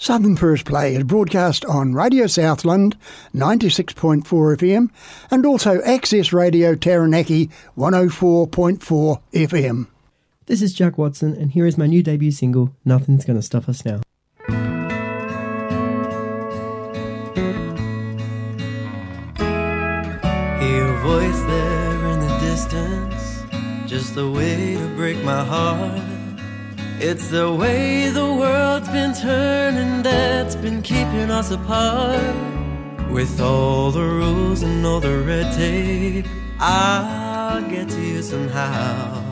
Southern 0.06 0.36
First 0.36 0.64
Play 0.66 0.94
is 0.94 1.02
broadcast 1.02 1.64
on 1.64 1.92
Radio 1.92 2.28
Southland 2.28 2.96
96.4 3.34 4.22
FM 4.22 4.88
and 5.32 5.44
also 5.44 5.82
Access 5.82 6.32
Radio 6.32 6.76
Taranaki 6.76 7.50
104.4 7.76 9.20
FM. 9.32 9.88
This 10.46 10.62
is 10.62 10.72
Jack 10.74 10.96
Watson, 10.96 11.34
and 11.34 11.50
here 11.50 11.66
is 11.66 11.76
my 11.76 11.88
new 11.88 12.04
debut 12.04 12.30
single, 12.30 12.72
Nothing's 12.84 13.24
Gonna 13.24 13.42
Stop 13.42 13.68
Us 13.68 13.84
Now. 13.84 14.00
Hear 20.60 20.76
your 20.76 20.98
voice 21.00 21.40
there 21.40 22.06
in 22.12 22.20
the 22.20 22.38
distance, 22.40 23.42
just 23.90 24.14
the 24.14 24.30
way 24.30 24.76
to 24.76 24.86
break 24.94 25.20
my 25.24 25.42
heart. 25.42 26.15
It's 26.98 27.28
the 27.28 27.52
way 27.52 28.08
the 28.08 28.24
world's 28.24 28.88
been 28.88 29.12
turning 29.12 30.02
that's 30.02 30.56
been 30.56 30.80
keeping 30.80 31.30
us 31.30 31.50
apart. 31.50 32.34
With 33.10 33.38
all 33.38 33.90
the 33.90 34.02
rules 34.02 34.62
and 34.62 34.84
all 34.86 35.00
the 35.00 35.18
red 35.18 35.52
tape, 35.52 36.24
I'll 36.58 37.60
get 37.68 37.90
to 37.90 38.00
you 38.00 38.22
somehow. 38.22 39.22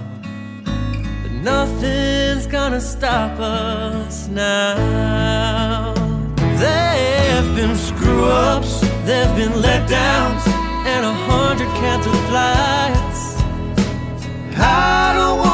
But 0.64 1.32
nothing's 1.32 2.46
gonna 2.46 2.82
stop 2.82 3.40
us 3.40 4.28
now. 4.28 5.94
There've 6.36 7.56
been 7.56 7.76
screw 7.76 8.26
ups, 8.26 8.80
there've 9.06 9.34
been 9.36 9.52
letdowns, 9.52 10.46
and 10.84 11.06
a 11.06 11.14
hundred 11.14 11.68
canceled 11.80 12.24
flights. 12.28 13.42
I 14.58 15.14
don't 15.16 15.38
wanna 15.38 15.53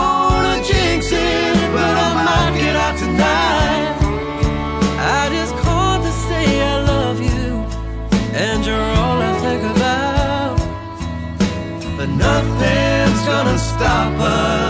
stop 13.90 14.20
us 14.20 14.69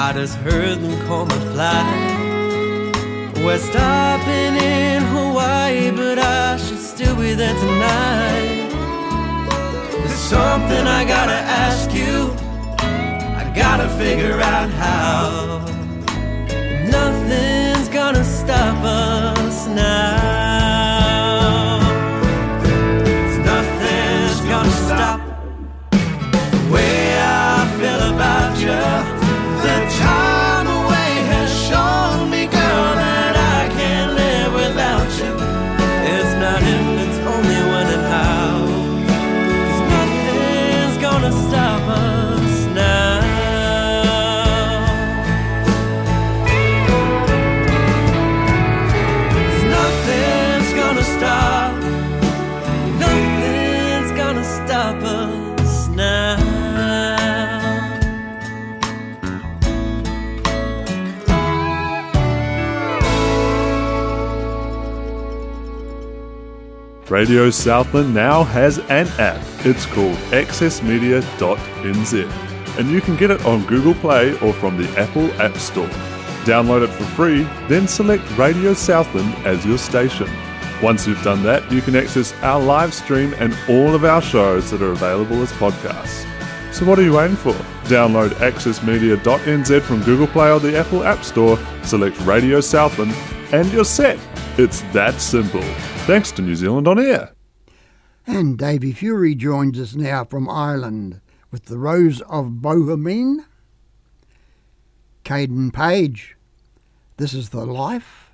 I 0.00 0.12
just 0.12 0.36
heard 0.36 0.78
them 0.78 0.96
call 1.08 1.22
and 1.22 1.42
fly. 1.52 1.82
We're 3.44 3.58
stopping 3.58 4.54
in 4.54 5.02
Hawaii, 5.02 5.90
but 5.90 6.20
I 6.20 6.56
should 6.56 6.78
still 6.78 7.16
be 7.16 7.34
there 7.34 7.52
tonight. 7.52 8.68
There's 9.90 10.12
something 10.12 10.86
I 10.86 11.04
gotta 11.04 11.40
ask 11.64 11.92
you. 11.92 12.30
I 13.40 13.52
gotta 13.56 13.88
figure 13.98 14.40
out 14.40 14.70
how. 14.70 15.66
Nothing's 16.88 17.88
gonna 17.88 18.22
stop 18.22 18.78
us 18.84 19.66
now. 19.66 20.17
Radio 67.10 67.48
Southland 67.48 68.14
now 68.14 68.44
has 68.44 68.78
an 68.90 69.08
app. 69.18 69.42
It's 69.64 69.86
called 69.86 70.16
accessmedia.nz 70.30 72.78
and 72.78 72.90
you 72.90 73.00
can 73.00 73.16
get 73.16 73.30
it 73.30 73.44
on 73.46 73.64
Google 73.66 73.94
Play 73.94 74.38
or 74.40 74.52
from 74.52 74.76
the 74.76 74.88
Apple 74.98 75.32
App 75.40 75.56
Store. 75.56 75.88
Download 76.44 76.84
it 76.84 76.90
for 76.90 77.04
free, 77.04 77.44
then 77.66 77.88
select 77.88 78.22
Radio 78.36 78.74
Southland 78.74 79.34
as 79.46 79.64
your 79.64 79.78
station. 79.78 80.28
Once 80.82 81.06
you've 81.06 81.22
done 81.22 81.42
that, 81.42 81.70
you 81.72 81.80
can 81.80 81.96
access 81.96 82.34
our 82.42 82.60
live 82.60 82.92
stream 82.92 83.34
and 83.38 83.56
all 83.68 83.94
of 83.94 84.04
our 84.04 84.22
shows 84.22 84.70
that 84.70 84.82
are 84.82 84.92
available 84.92 85.42
as 85.42 85.50
podcasts. 85.52 86.26
So 86.72 86.84
what 86.84 86.98
are 86.98 87.02
you 87.02 87.14
waiting 87.14 87.36
for? 87.36 87.54
Download 87.84 88.28
accessmedia.nz 88.34 89.82
from 89.82 90.02
Google 90.04 90.28
Play 90.28 90.52
or 90.52 90.60
the 90.60 90.78
Apple 90.78 91.04
App 91.04 91.24
Store, 91.24 91.58
select 91.82 92.20
Radio 92.20 92.60
Southland, 92.60 93.14
and 93.50 93.72
you're 93.72 93.84
set. 93.84 94.18
It's 94.58 94.82
that 94.92 95.20
simple. 95.20 95.64
Thanks 96.08 96.32
to 96.32 96.40
New 96.40 96.56
Zealand 96.56 96.88
On 96.88 96.98
Air. 96.98 97.34
And 98.26 98.56
Davy 98.56 98.92
Fury 98.92 99.34
joins 99.34 99.78
us 99.78 99.94
now 99.94 100.24
from 100.24 100.48
Ireland 100.48 101.20
with 101.50 101.66
the 101.66 101.76
Rose 101.76 102.22
of 102.22 102.62
Bohemia. 102.62 103.44
Caden 105.22 105.70
Page, 105.70 106.34
This 107.18 107.34
is 107.34 107.50
the 107.50 107.66
Life. 107.66 108.30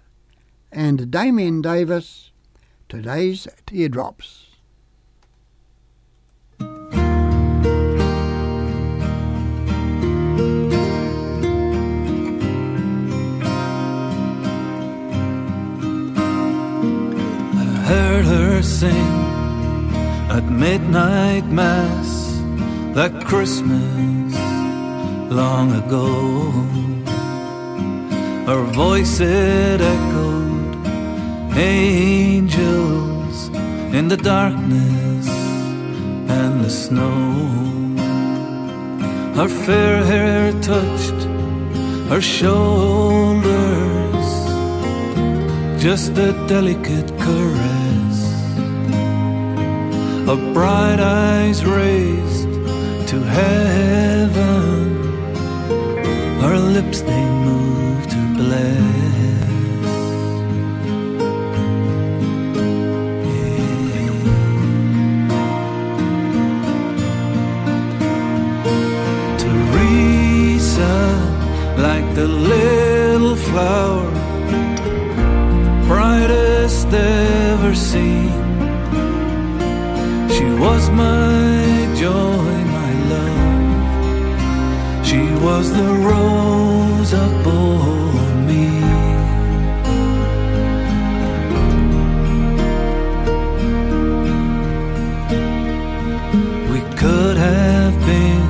And 0.71 1.11
Damien 1.11 1.63
Davis, 1.63 2.31
Today's 2.89 3.49
Teardrops. 3.67 4.54
At 20.37 20.45
midnight 20.51 21.47
mass 21.47 22.11
that 22.97 23.13
Christmas 23.25 24.35
long 25.31 25.69
ago. 25.83 26.09
Her 28.51 28.65
voice 28.83 29.21
it 29.21 29.81
echoed 29.81 30.75
angels 31.57 33.49
in 33.99 34.09
the 34.09 34.17
darkness 34.17 35.29
and 36.39 36.65
the 36.65 36.71
snow. 36.71 37.21
Her 39.39 39.49
fair 39.49 40.05
hair 40.05 40.53
touched 40.63 41.21
her 42.11 42.21
shoulders, 42.21 43.45
just 45.81 46.11
a 46.19 46.33
delicate 46.49 47.11
caress. 47.19 47.64
Her 50.27 50.37
bright 50.55 51.01
eyes 51.01 51.63
raised 51.67 52.49
to 53.11 53.21
heaven, 53.21 54.95
her 56.41 56.59
lips 56.59 57.03
they 57.03 57.25
move 57.49 58.07
to 58.15 58.21
bless. 58.39 59.05
Teresa, 69.43 70.97
like 71.77 72.15
the 72.15 72.27
little 72.27 73.37
flower, 73.37 74.11
brightest 75.87 76.89
ever 76.95 77.75
seen. 77.75 78.44
She 80.45 80.51
was 80.61 80.91
my 80.91 81.95
joy, 81.97 82.55
my 82.79 82.93
love. 83.13 85.07
She 85.07 85.23
was 85.47 85.73
the 85.73 85.91
rose 86.09 87.13
of 87.15 87.31
Bohemia. 87.45 89.01
We 96.73 96.81
could 97.01 97.37
have 97.39 97.95
been 98.13 98.49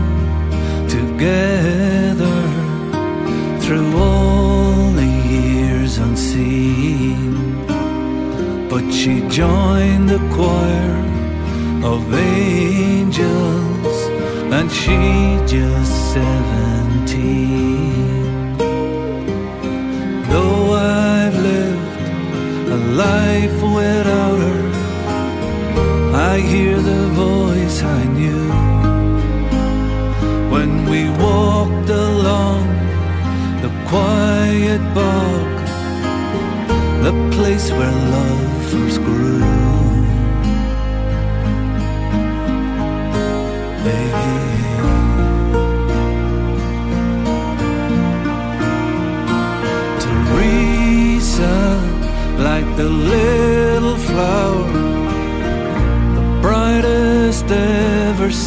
together 0.99 2.41
through 3.63 3.97
all 3.97 4.91
the 5.01 5.11
years 5.35 5.99
unseen. 5.99 7.35
But 8.69 8.85
she 8.91 9.21
joined 9.29 10.09
the 10.09 10.24
of 11.95 12.13
angels 12.13 13.97
and 14.57 14.69
she 14.81 14.99
just 15.47 15.93
seventeen. 16.13 17.37
Though 20.33 20.65
I've 20.73 21.37
lived 21.51 22.01
a 22.77 22.79
life 23.05 23.59
without 23.79 24.39
her, 24.47 24.65
I 26.33 26.35
hear 26.53 26.77
the 26.93 27.05
voice 27.27 27.79
I 27.83 28.03
knew 28.19 28.49
when 30.55 30.71
we 30.91 31.01
walked 31.29 31.91
along 31.91 32.65
the 33.65 33.71
quiet 33.93 34.83
bog, 34.99 35.53
the 37.07 37.15
place 37.37 37.67
where 37.79 37.97
love 38.17 38.53
first 38.73 38.99
grew. 39.09 39.44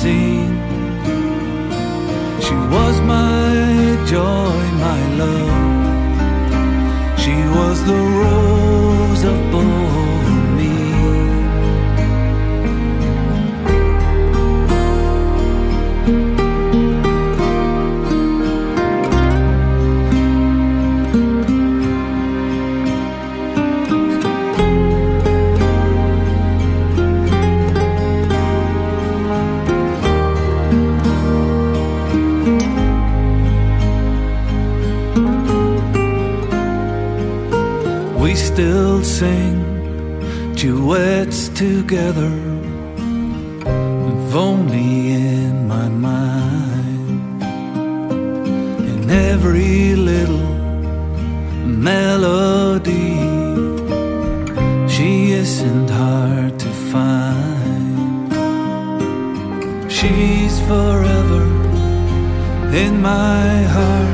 Seen. 0.02 0.50
She 2.46 2.56
was 2.74 2.96
my 3.02 4.06
joy, 4.12 4.47
together, 41.58 42.32
if 43.66 44.36
only 44.36 45.14
in 45.14 45.68
my 45.68 45.90
mind. 45.90 47.42
In 48.92 49.10
every 49.10 49.96
little 49.96 50.54
melody, 51.66 53.16
she 54.88 55.32
isn't 55.32 55.90
hard 55.90 56.60
to 56.60 56.70
find. 56.94 58.32
She's 59.92 60.60
forever 60.68 61.44
in 62.84 63.02
my 63.02 63.64
heart 63.64 64.07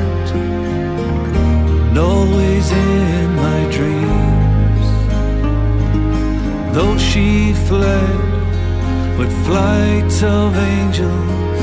with 9.24 9.46
flights 9.46 10.22
of 10.22 10.58
angels, 10.58 11.62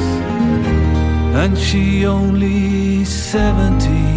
and 1.43 1.59
she 1.59 2.07
only 2.07 3.05
seventeen. 3.05 4.10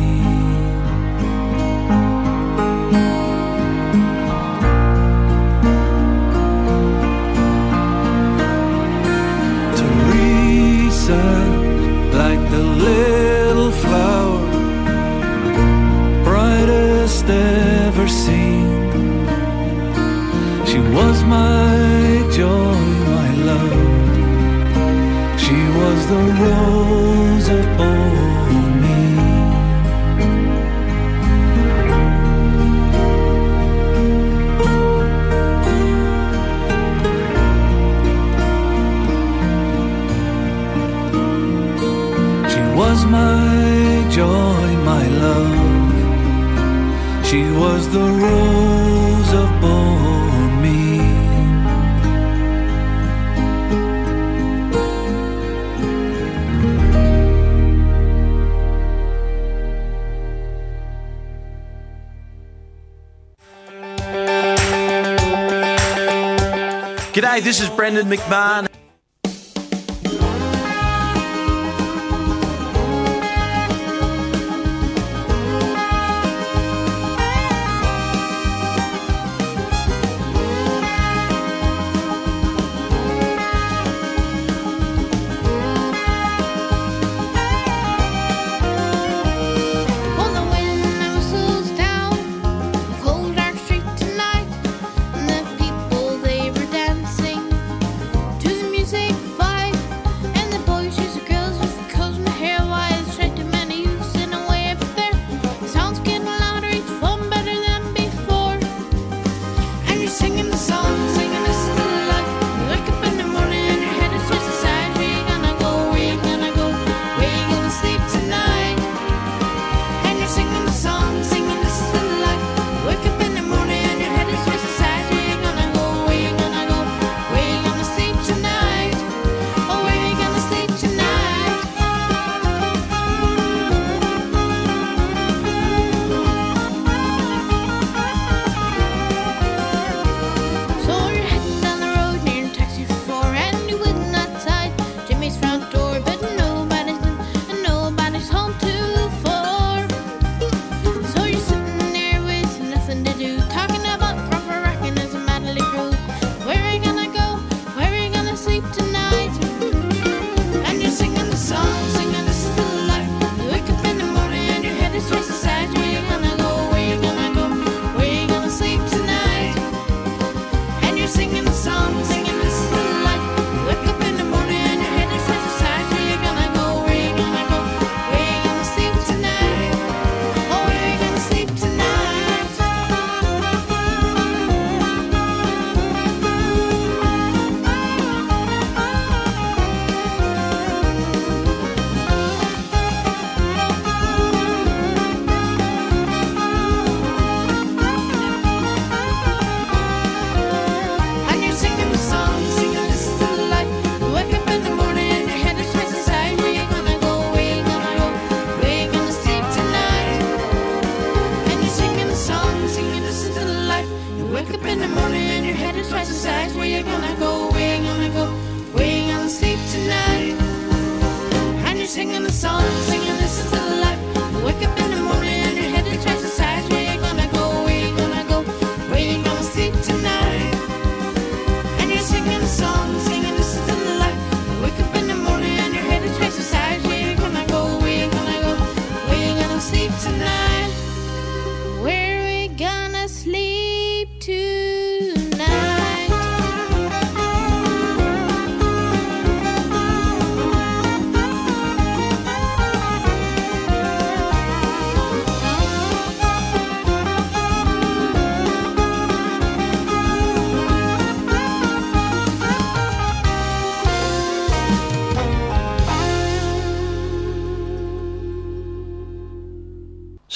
This 67.43 67.59
is 67.59 67.69
Brendan 67.69 68.07
McMahon. 68.07 68.72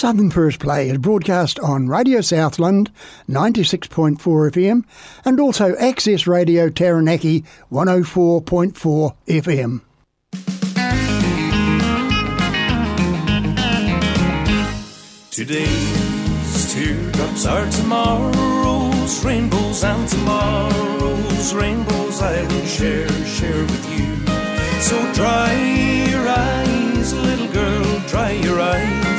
Southern 0.08 0.32
First 0.32 0.60
Play 0.60 0.90
is 0.90 1.00
broadcast 1.00 1.60
on 1.60 1.90
Radio 1.90 2.22
Southland 2.22 2.90
96.4 3.28 4.18
FM 4.18 4.86
and 5.26 5.38
also 5.38 5.76
Access 5.76 6.26
Radio 6.26 6.70
Taranaki 6.70 7.44
104.4 7.74 9.16
FM. 9.28 9.82
Today's 15.30 16.74
teardrops 16.74 17.46
are 17.46 17.70
tomorrow's 17.72 19.26
rainbows, 19.26 19.84
and 19.84 20.08
tomorrow's 20.08 21.54
rainbows 21.54 22.22
I 22.22 22.44
will 22.44 22.66
share, 22.66 23.10
share 23.26 23.62
with 23.62 24.00
you. 24.00 24.38
So 24.80 25.14
dry 25.14 25.54
your 26.10 26.26
eyes, 26.30 27.14
little 27.14 27.52
girl, 27.52 28.00
dry 28.08 28.32
your 28.32 28.62
eyes, 28.62 29.17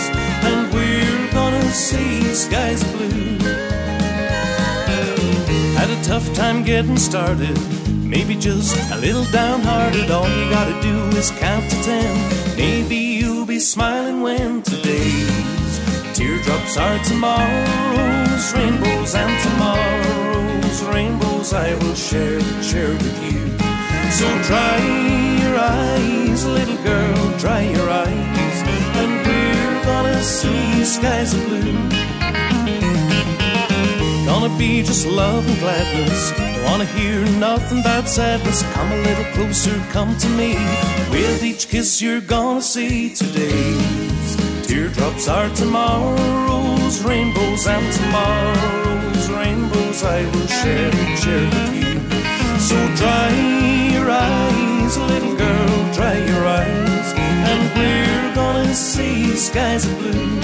see 1.78 2.34
skies 2.34 2.82
blue. 2.92 3.38
Had 5.78 5.88
a 5.90 6.02
tough 6.02 6.26
time 6.34 6.64
getting 6.64 6.96
started, 6.96 7.56
maybe 8.02 8.34
just 8.34 8.74
a 8.90 8.96
little 8.96 9.24
downhearted. 9.26 10.10
All 10.10 10.28
you 10.28 10.50
gotta 10.50 10.76
do 10.82 10.96
is 11.16 11.30
count 11.38 11.70
to 11.70 11.76
ten. 11.84 12.56
Maybe 12.56 12.96
you'll 12.96 13.46
be 13.46 13.60
smiling 13.60 14.22
when 14.22 14.62
today's 14.62 15.74
teardrops 16.14 16.76
are 16.76 16.98
tomorrow's 17.04 18.52
rainbows, 18.54 19.14
and 19.14 19.34
tomorrow's 19.46 20.82
rainbows 20.92 21.52
I 21.52 21.74
will 21.76 21.94
share, 21.94 22.40
share 22.60 22.90
with 22.90 23.18
you. 23.22 23.38
So 24.18 24.26
dry 24.48 24.78
your 25.42 25.56
eyes, 25.56 26.44
little 26.44 26.82
girl, 26.82 27.38
dry 27.38 27.60
your 27.60 27.88
eyes, 27.88 28.37
we're 30.18 30.24
see 30.24 30.84
skies 30.84 31.32
of 31.34 31.44
blue. 31.46 31.72
Gonna 34.26 34.52
be 34.58 34.82
just 34.82 35.06
love 35.06 35.46
and 35.48 35.58
gladness. 35.60 36.32
Don't 36.36 36.64
wanna 36.64 36.86
hear 36.98 37.24
nothing 37.38 37.82
but 37.82 38.08
sadness. 38.08 38.62
Come 38.74 38.90
a 38.92 39.00
little 39.08 39.28
closer, 39.36 39.78
come 39.92 40.16
to 40.18 40.28
me. 40.40 40.54
With 41.10 41.42
each 41.44 41.68
kiss, 41.68 42.02
you're 42.02 42.20
gonna 42.20 42.62
see 42.62 43.14
today's 43.14 44.30
teardrops 44.66 45.28
are 45.28 45.50
tomorrow's 45.50 46.96
rainbows, 47.02 47.66
and 47.66 47.86
tomorrow's 48.00 49.26
rainbows 49.30 50.02
I 50.02 50.20
will 50.32 50.50
share, 50.60 50.92
share 51.22 51.48
with 51.54 51.78
you. 51.80 51.94
So 52.68 52.76
dry 53.00 53.30
your 53.94 54.10
eyes, 54.10 54.98
little 54.98 55.27
gonna 58.68 58.76
see 58.76 59.34
skies 59.34 59.86
of 59.86 59.98
blue. 59.98 60.40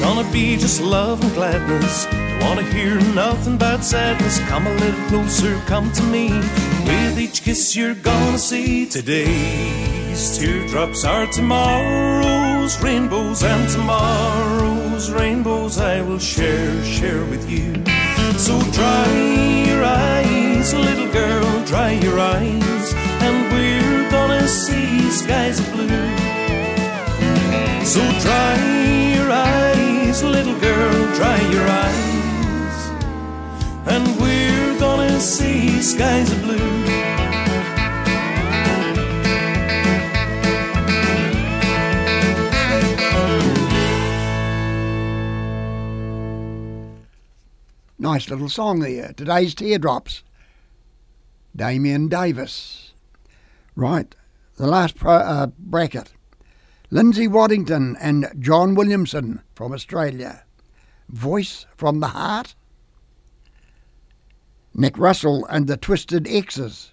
Gonna 0.00 0.32
be 0.32 0.56
just 0.56 0.80
love 0.80 1.22
and 1.22 1.32
gladness. 1.34 2.06
Don't 2.06 2.40
wanna 2.40 2.62
hear 2.62 2.96
nothing 3.14 3.58
but 3.58 3.84
sadness. 3.84 4.40
Come 4.48 4.66
a 4.66 4.74
little 4.74 5.08
closer, 5.08 5.56
come 5.66 5.92
to 5.92 6.02
me. 6.02 6.69
With 6.90 7.20
each 7.20 7.44
kiss, 7.44 7.76
you're 7.76 7.94
gonna 7.94 8.36
see 8.36 8.84
today's 8.84 10.36
teardrops 10.36 11.04
are 11.04 11.26
tomorrow's 11.26 12.82
rainbows, 12.82 13.44
and 13.44 13.68
tomorrow's 13.68 15.08
rainbows 15.12 15.78
I 15.78 16.02
will 16.02 16.18
share, 16.18 16.82
share 16.82 17.24
with 17.26 17.48
you. 17.48 17.74
So 18.36 18.58
dry 18.72 19.06
your 19.70 19.84
eyes, 19.84 20.74
little 20.74 21.12
girl, 21.12 21.64
dry 21.64 21.92
your 21.92 22.18
eyes, 22.18 22.86
and 23.26 23.36
we're 23.52 24.10
gonna 24.10 24.48
see 24.48 25.10
skies 25.12 25.60
of 25.60 25.70
blue. 25.72 26.08
So 27.84 28.00
dry 28.26 28.56
your 29.14 29.30
eyes, 29.30 30.24
little 30.24 30.58
girl, 30.58 31.14
dry 31.14 31.40
your 31.54 31.68
eyes. 31.86 32.78
And 33.86 34.04
we're 34.20 34.78
gonna 34.80 35.20
see 35.20 35.80
skies 35.82 36.32
of 36.32 36.42
blue. 36.42 36.79
Nice 48.10 48.28
little 48.28 48.48
song 48.48 48.80
there. 48.80 49.12
Today's 49.16 49.54
Teardrops. 49.54 50.24
Damien 51.54 52.08
Davis. 52.08 52.92
Right, 53.76 54.16
the 54.56 54.66
last 54.66 54.96
pro, 54.96 55.12
uh, 55.12 55.46
bracket. 55.56 56.12
Lindsay 56.90 57.28
Waddington 57.28 57.96
and 58.00 58.28
John 58.36 58.74
Williamson 58.74 59.42
from 59.54 59.72
Australia. 59.72 60.42
Voice 61.08 61.66
from 61.76 62.00
the 62.00 62.08
Heart. 62.08 62.56
Nick 64.74 64.98
Russell 64.98 65.46
and 65.46 65.68
the 65.68 65.76
Twisted 65.76 66.26
X's. 66.26 66.90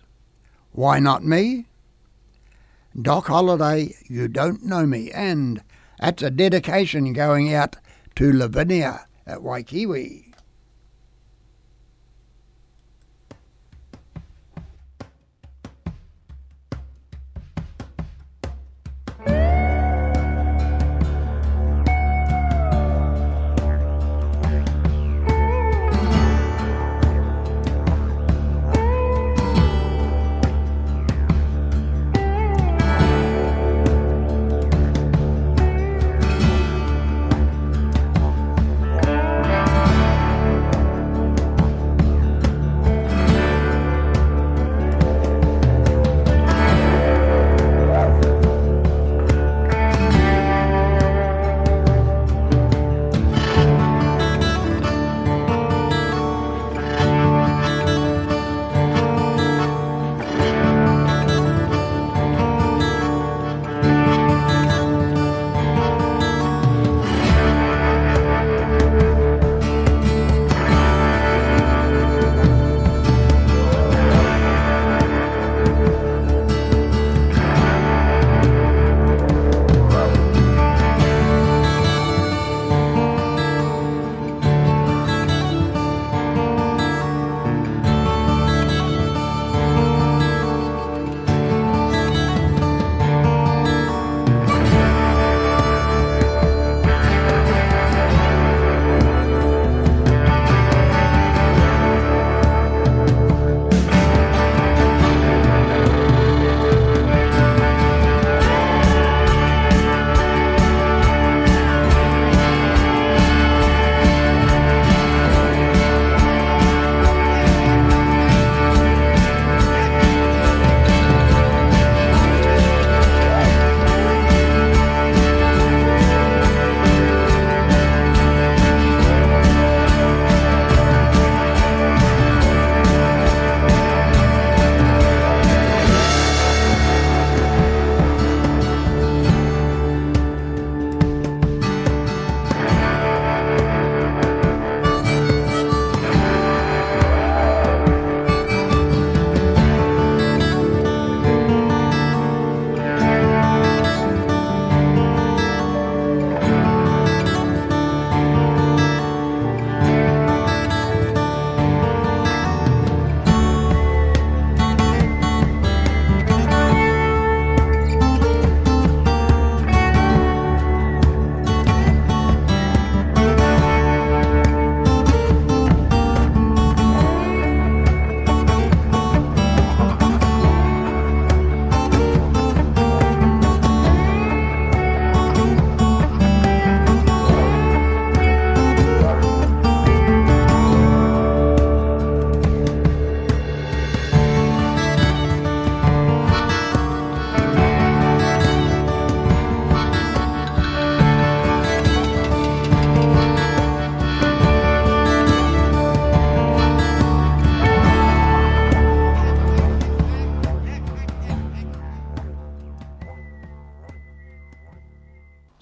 Why 0.71 0.99
Not 0.99 1.23
Me? 1.25 1.65
Doc 3.01 3.25
Holliday, 3.25 3.95
You 4.05 4.27
Don't 4.27 4.63
Know 4.63 4.85
Me. 4.85 5.09
And 5.09 5.63
that's 5.99 6.21
a 6.21 6.29
dedication 6.29 7.11
going 7.13 7.51
out 7.55 7.75
to 8.17 8.31
Lavinia 8.31 9.07
at 9.25 9.39
Waikiwi. 9.39 10.26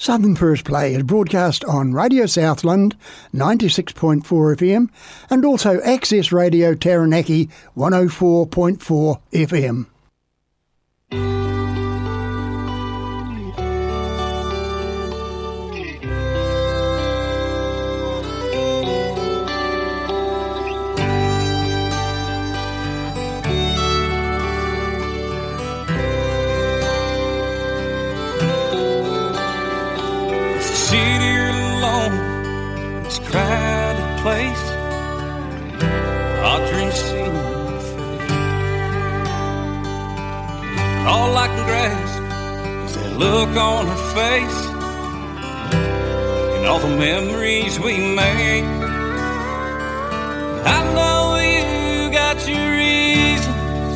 Southern 0.06 0.36
First 0.36 0.66
Play 0.66 0.94
is 0.94 1.02
broadcast 1.02 1.66
on 1.66 1.92
Radio 1.92 2.28
Southland 2.28 2.96
96.4 3.34 4.22
FM 4.22 4.88
and 5.32 5.44
also 5.44 5.82
Access 5.82 6.32
Radio 6.32 6.76
Taranaki 6.76 7.50
104.4 7.76 9.20
FM. 9.34 9.88
All 41.08 41.38
I 41.38 41.48
can 41.48 41.66
grasp 41.68 42.22
is 42.86 42.96
that 42.96 43.18
look 43.18 43.50
on 43.56 43.86
her 43.86 44.04
face 44.18 44.60
and 46.56 46.66
all 46.66 46.80
the 46.80 46.96
memories 46.98 47.80
we 47.80 47.98
made. 48.16 48.66
I 50.66 50.80
know 50.96 51.36
you 51.38 52.12
got 52.12 52.38
your 52.48 52.72
reasons. 52.82 53.94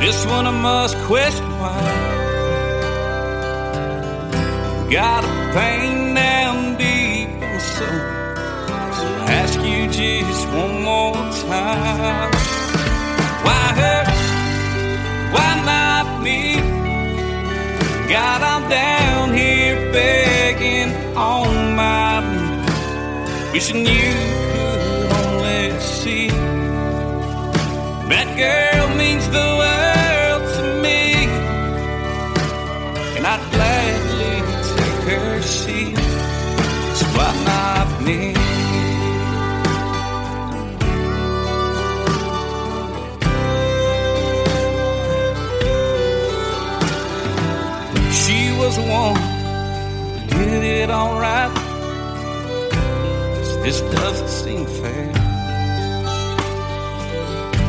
This 0.00 0.24
one 0.24 0.46
I 0.46 0.54
must 0.62 0.96
question 1.08 1.50
why. 1.60 2.08
Got 4.90 5.24
a 5.24 5.52
pain 5.52 6.14
down 6.14 6.78
deep 6.78 7.28
in 7.28 7.38
my 7.38 7.58
soul. 7.58 8.00
So 8.96 9.06
I 9.20 9.30
ask 9.42 9.60
you 9.60 9.88
just 9.92 10.48
one 10.48 10.82
more 10.82 11.14
time. 11.44 12.32
Why 13.44 13.72
her? 13.80 14.29
Why 15.34 15.50
not 15.72 16.22
me? 16.22 16.40
God, 18.12 18.40
I'm 18.52 18.64
down 18.68 19.34
here 19.34 19.76
begging 19.92 20.90
on 21.16 21.76
my 21.76 22.20
knees, 22.20 23.52
wishing 23.52 23.86
you 23.86 24.12
could 24.52 25.12
only 25.22 25.80
see 25.80 26.28
that 28.10 28.28
girl 28.36 28.96
means 28.96 29.28
the 29.30 29.59
the 48.80 48.90
one 48.90 49.16
who 49.16 50.44
did 50.44 50.64
it 50.64 50.90
all 50.90 51.18
right. 51.20 51.52
This 53.62 53.80
doesn't 53.80 54.28
seem 54.28 54.64
fair. 54.66 55.12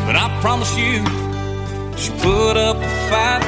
But 0.06 0.16
I 0.16 0.28
promise 0.42 0.74
you, 0.78 1.00
she 1.98 2.12
put 2.22 2.56
up 2.58 2.78
a 2.78 2.92
fight. 3.10 3.44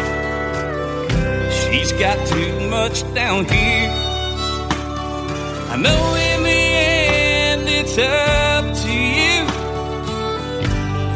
She's 1.60 1.92
got 1.94 2.18
too 2.28 2.70
much 2.70 2.98
down 3.14 3.46
here. 3.46 3.90
I 5.74 5.76
know 5.78 6.04
in 6.32 6.44
the 6.44 6.64
end 7.50 7.64
it's 7.68 7.98
up 7.98 8.66
to 8.84 8.94
you. 9.20 9.40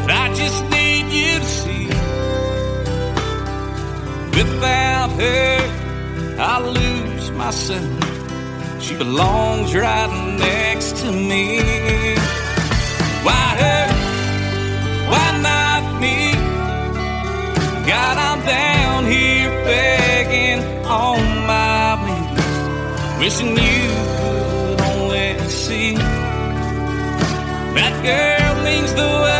But 0.02 0.12
I 0.24 0.26
just 0.34 0.64
need 0.74 1.06
you 1.18 1.38
to 1.38 1.50
see. 1.60 1.86
Without 4.36 5.10
her, 5.20 5.57
I 6.40 6.60
lose 6.60 7.30
myself. 7.32 7.82
She 8.80 8.96
belongs 8.96 9.74
right 9.74 10.36
next 10.38 10.96
to 10.98 11.10
me. 11.10 11.58
Why 13.26 13.46
her? 13.62 13.86
Why 15.10 15.28
not 15.48 16.00
me? 16.00 16.32
God, 17.90 18.16
I'm 18.18 18.40
down 18.46 19.04
here 19.06 19.50
begging 19.64 20.60
on 20.86 21.20
my 21.46 21.98
knees, 22.06 23.18
wishing 23.18 23.56
you 23.56 23.88
could 24.18 24.80
only 24.92 25.38
see 25.48 25.94
that 27.78 27.94
girl 28.02 28.64
means 28.64 28.92
the 28.94 29.02
world 29.02 29.37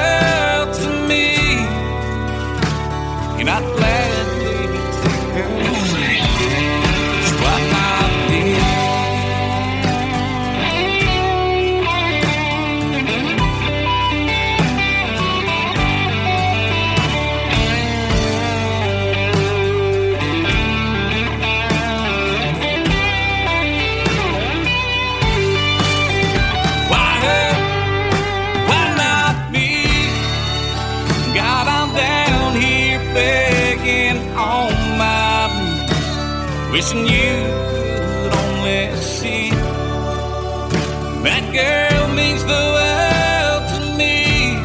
wishing 36.88 37.06
you 37.06 37.34
could 37.70 38.32
only 38.34 38.96
see 38.96 39.50
that 41.22 41.44
girl 41.52 42.08
means 42.14 42.42
the 42.44 42.64
world 42.76 43.62
to 43.72 43.80
me, 43.98 44.56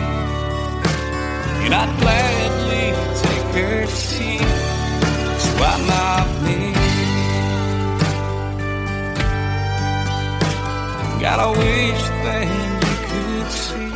and 1.66 1.74
I'd 1.74 2.00
gladly 2.00 2.86
take 3.24 3.48
her 3.56 3.88
seat. 3.88 4.40
So 5.42 5.50
why 5.60 5.76
not 5.88 6.28
me? 6.44 6.74
God, 11.22 11.40
I 11.40 11.50
wish 11.52 12.04
that 12.24 12.46
you 12.84 12.96
could 13.10 13.52
see 13.52 13.92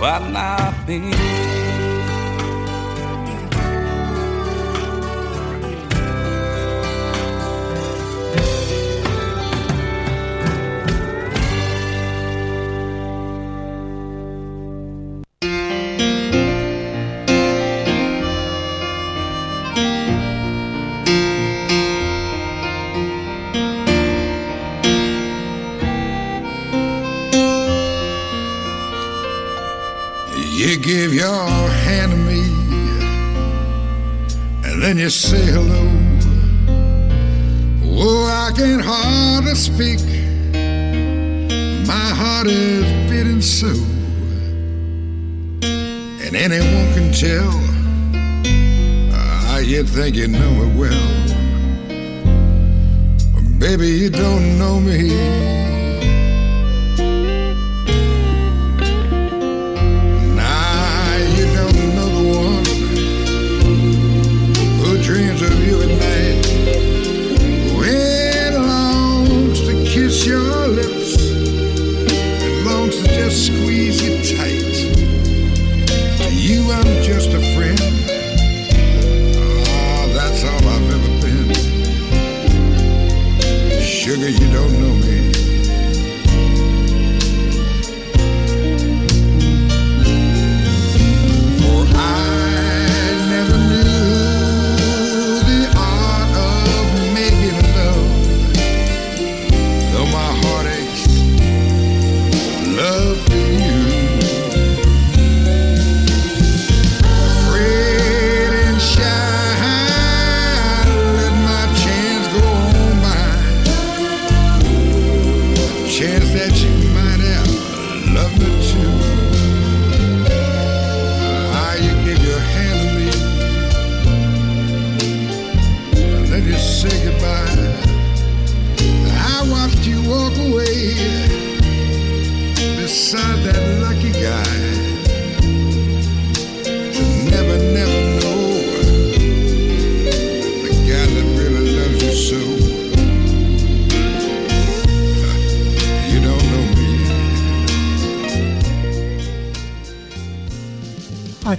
why 0.00 0.18
not 0.30 0.88
me? 0.88 1.93
Ah, 49.96 50.43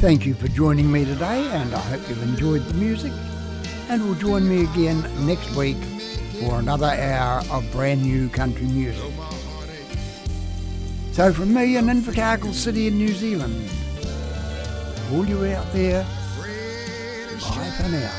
thank 0.06 0.24
you 0.24 0.36
for 0.36 0.48
joining 0.50 0.92
me 0.92 1.04
today, 1.04 1.50
and 1.50 1.74
I 1.74 1.80
hope 1.80 2.08
you've 2.08 2.22
enjoyed 2.22 2.62
the 2.66 2.76
music. 2.76 3.12
And 3.90 4.08
will 4.08 4.14
join 4.14 4.48
me 4.48 4.62
again 4.62 5.02
next 5.26 5.56
week 5.56 5.78
for 6.40 6.60
another 6.60 6.86
hour 6.86 7.42
of 7.50 7.68
brand 7.72 8.04
new 8.04 8.30
country 8.30 8.68
music. 8.68 9.12
So, 11.12 11.34
from 11.34 11.56
me 11.56 11.78
in 11.78 11.86
Invercargill 11.86 12.54
City 12.54 12.86
in 12.86 13.00
New 13.00 13.14
Zealand, 13.16 13.68
all 15.12 15.26
you 15.26 15.44
out 15.46 15.74
there, 15.74 16.04
bye 16.04 17.72
for 17.76 17.90
now. 17.90 18.14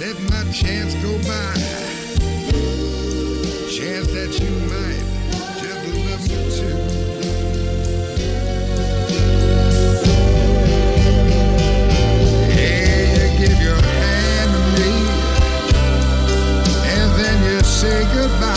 Let 0.00 0.18
my 0.30 0.50
chance 0.50 0.94
go 0.94 1.16
by. 1.18 1.54
Chance 3.70 4.08
that 4.14 4.36
you 4.40 4.50
might 4.68 5.15
say 17.76 18.02
goodbye. 18.14 18.56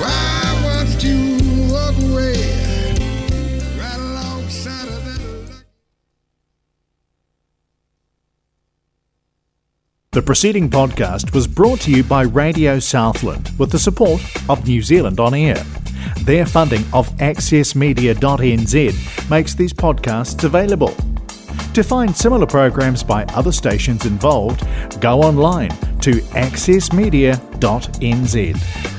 Why 0.00 0.62
once 0.64 1.04
you 1.04 1.36
walk 1.70 1.94
away, 2.10 2.32
right 3.78 3.98
alongside 3.98 4.88
of 4.88 5.04
that. 5.04 5.20
The 10.12 10.22
preceding 10.22 10.70
podcast 10.70 11.34
was 11.34 11.46
brought 11.46 11.82
to 11.82 11.90
you 11.90 12.02
by 12.02 12.22
Radio 12.22 12.78
Southland 12.78 13.50
with 13.58 13.72
the 13.72 13.78
support 13.78 14.22
of 14.48 14.66
New 14.66 14.80
Zealand 14.80 15.20
On 15.20 15.34
Air. 15.34 15.62
Their 16.22 16.46
funding 16.46 16.84
of 16.94 17.10
accessmedia.nz 17.18 19.30
makes 19.30 19.54
these 19.54 19.74
podcasts 19.74 20.44
available. 20.44 20.94
To 21.74 21.84
find 21.84 22.16
similar 22.16 22.46
programs 22.46 23.02
by 23.02 23.24
other 23.24 23.52
stations 23.52 24.06
involved, 24.06 24.66
go 24.98 25.20
online 25.20 25.76
to 26.06 26.22
accessmedia.nz. 26.36 28.95